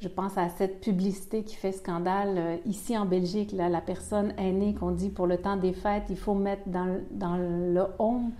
[0.00, 4.32] je pense à cette publicité qui fait scandale euh, ici en Belgique, là, la personne
[4.38, 7.84] aînée qu'on dit pour le temps des fêtes, il faut mettre dans, le- dans le
[7.98, 8.30] home,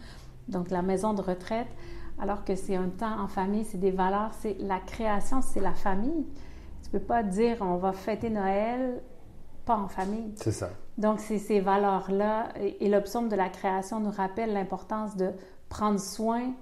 [0.49, 1.69] donc la maison de retraite,
[2.21, 5.75] alors que c'est un temps en famille, c'est des valeurs, c'est la création, c'est la
[5.75, 6.27] famille.
[6.83, 9.01] Tu peux pas dire on va fêter Noël
[9.65, 10.33] pas en famille.
[10.37, 10.71] C'est ça.
[10.97, 15.31] Donc, c'est ces valeurs-là et, et le psaume de la création nous rappelle l'importance de
[15.69, 16.53] prendre soin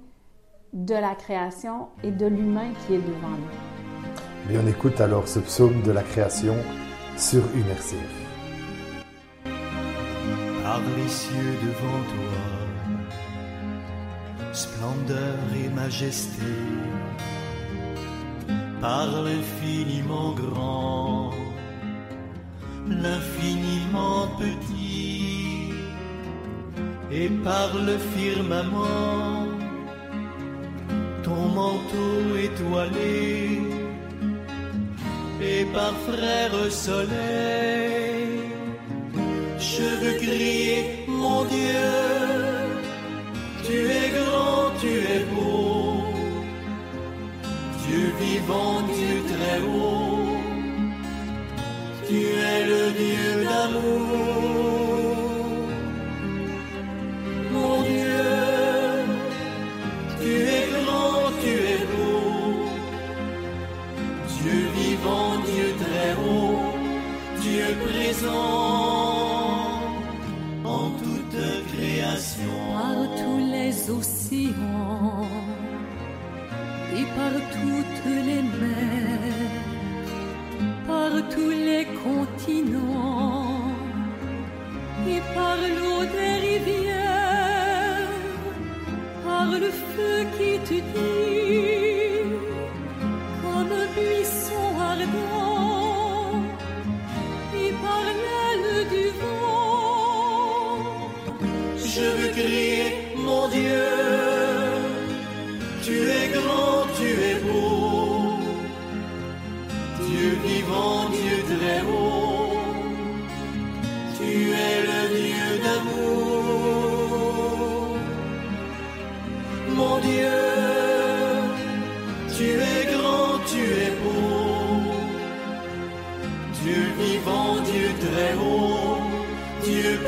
[0.72, 4.52] de la création et de l'humain qui est devant nous.
[4.52, 6.56] Et on écoute alors ce psaume de la création
[7.16, 8.26] sur une RCF.
[10.66, 12.44] par les cieux devant toi,
[14.52, 16.52] splendeur et majesté,
[18.80, 21.30] par l'infiniment grand,
[22.88, 25.25] l'infiniment petit,
[27.10, 29.46] et par le firmament,
[31.22, 33.60] ton manteau étoilé,
[35.40, 38.26] et par frère soleil.
[39.58, 41.92] Je veux crier, mon Dieu,
[43.64, 46.02] tu es grand, tu es beau,
[47.86, 50.26] Dieu vivant, Dieu très haut,
[52.08, 54.75] tu es le Dieu d'amour.
[67.74, 68.32] Présent
[70.64, 71.40] en toute
[71.72, 72.56] création.
[72.74, 75.28] par tous les océans
[76.98, 79.52] et par toutes les mers,
[80.86, 83.70] par tous les continents
[85.08, 88.14] et par l'eau des rivières,
[89.24, 91.35] par le feu qui te dit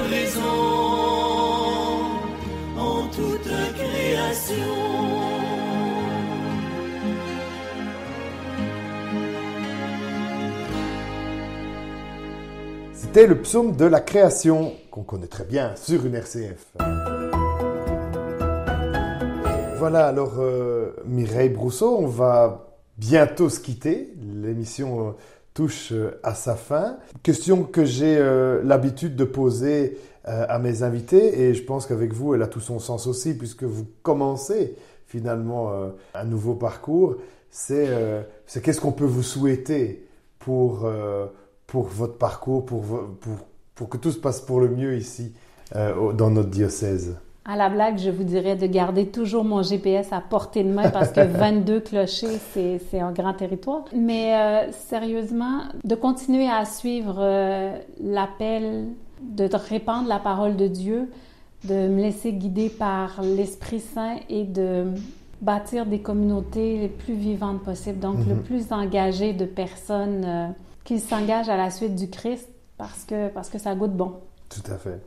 [0.09, 0.43] Présent
[2.79, 4.55] en toute création.
[12.95, 16.73] C'était le psaume de la création qu'on connaît très bien sur une RCF.
[19.79, 24.15] Voilà, alors euh, Mireille Brousseau, on va bientôt se quitter.
[24.23, 25.13] L'émission euh,
[25.59, 26.99] touche euh, à sa fin.
[27.25, 29.99] Question que j'ai euh, l'habitude de poser
[30.29, 33.37] euh, à mes invités et je pense qu'avec vous, elle a tout son sens aussi
[33.37, 34.77] puisque vous commencez
[35.09, 35.73] finalement
[36.15, 37.17] un nouveau parcours.
[37.51, 37.89] C'est
[38.63, 40.07] qu'est-ce qu'on peut vous souhaiter
[40.39, 40.87] pour,
[41.67, 43.33] pour votre parcours, pour, pour,
[43.75, 45.33] pour que tout se passe pour le mieux ici
[45.75, 47.17] dans notre diocèse?
[47.51, 50.91] À la blague, je vous dirais de garder toujours mon GPS à portée de main
[50.91, 53.85] parce que 22 clochers, c'est c'est un grand territoire.
[53.97, 58.89] Mais euh, sérieusement, de continuer à suivre euh, l'appel
[59.23, 61.11] de répandre la parole de Dieu,
[61.65, 64.85] de me laisser guider par l'Esprit Saint et de
[65.41, 68.43] bâtir des communautés les plus vivantes possibles, donc le Mhm.
[68.43, 70.47] plus engagé de personnes euh,
[70.85, 72.47] qui s'engagent à la suite du Christ
[72.77, 74.13] parce que, parce que ça goûte bon.
[74.51, 75.01] Tout à fait.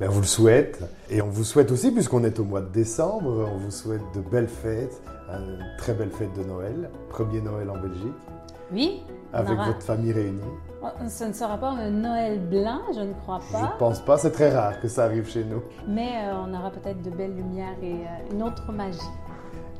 [0.00, 0.80] Ben, on vous le souhaite.
[1.08, 4.20] Et on vous souhaite aussi, puisqu'on est au mois de décembre, on vous souhaite de
[4.20, 8.12] belles fêtes, une très belle fête de Noël, premier Noël en Belgique,
[8.72, 10.40] Oui, avec aura- votre famille réunie.
[10.82, 14.18] Oh, Ce ne sera pas un Noël blanc, je ne crois Je pas, pense pas,
[14.18, 15.62] c'est très rare que ça arrive chez nous.
[15.88, 18.98] mais euh, on aura peut-être de belles lumières et euh, une autre magie.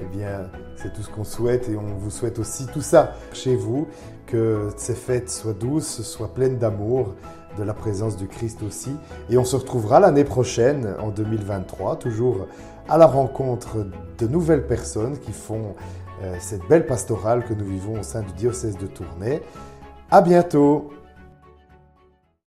[0.01, 3.55] Eh bien, c'est tout ce qu'on souhaite et on vous souhaite aussi tout ça chez
[3.57, 3.87] vous,
[4.27, 7.15] que ces fêtes soient douces, soient pleines d'amour,
[7.59, 8.97] de la présence du Christ aussi.
[9.31, 12.47] Et on se retrouvera l'année prochaine, en 2023, toujours
[12.89, 13.87] à la rencontre
[14.19, 15.75] de nouvelles personnes qui font
[16.23, 19.43] euh, cette belle pastorale que nous vivons au sein du diocèse de Tournai.
[20.11, 20.91] À bientôt!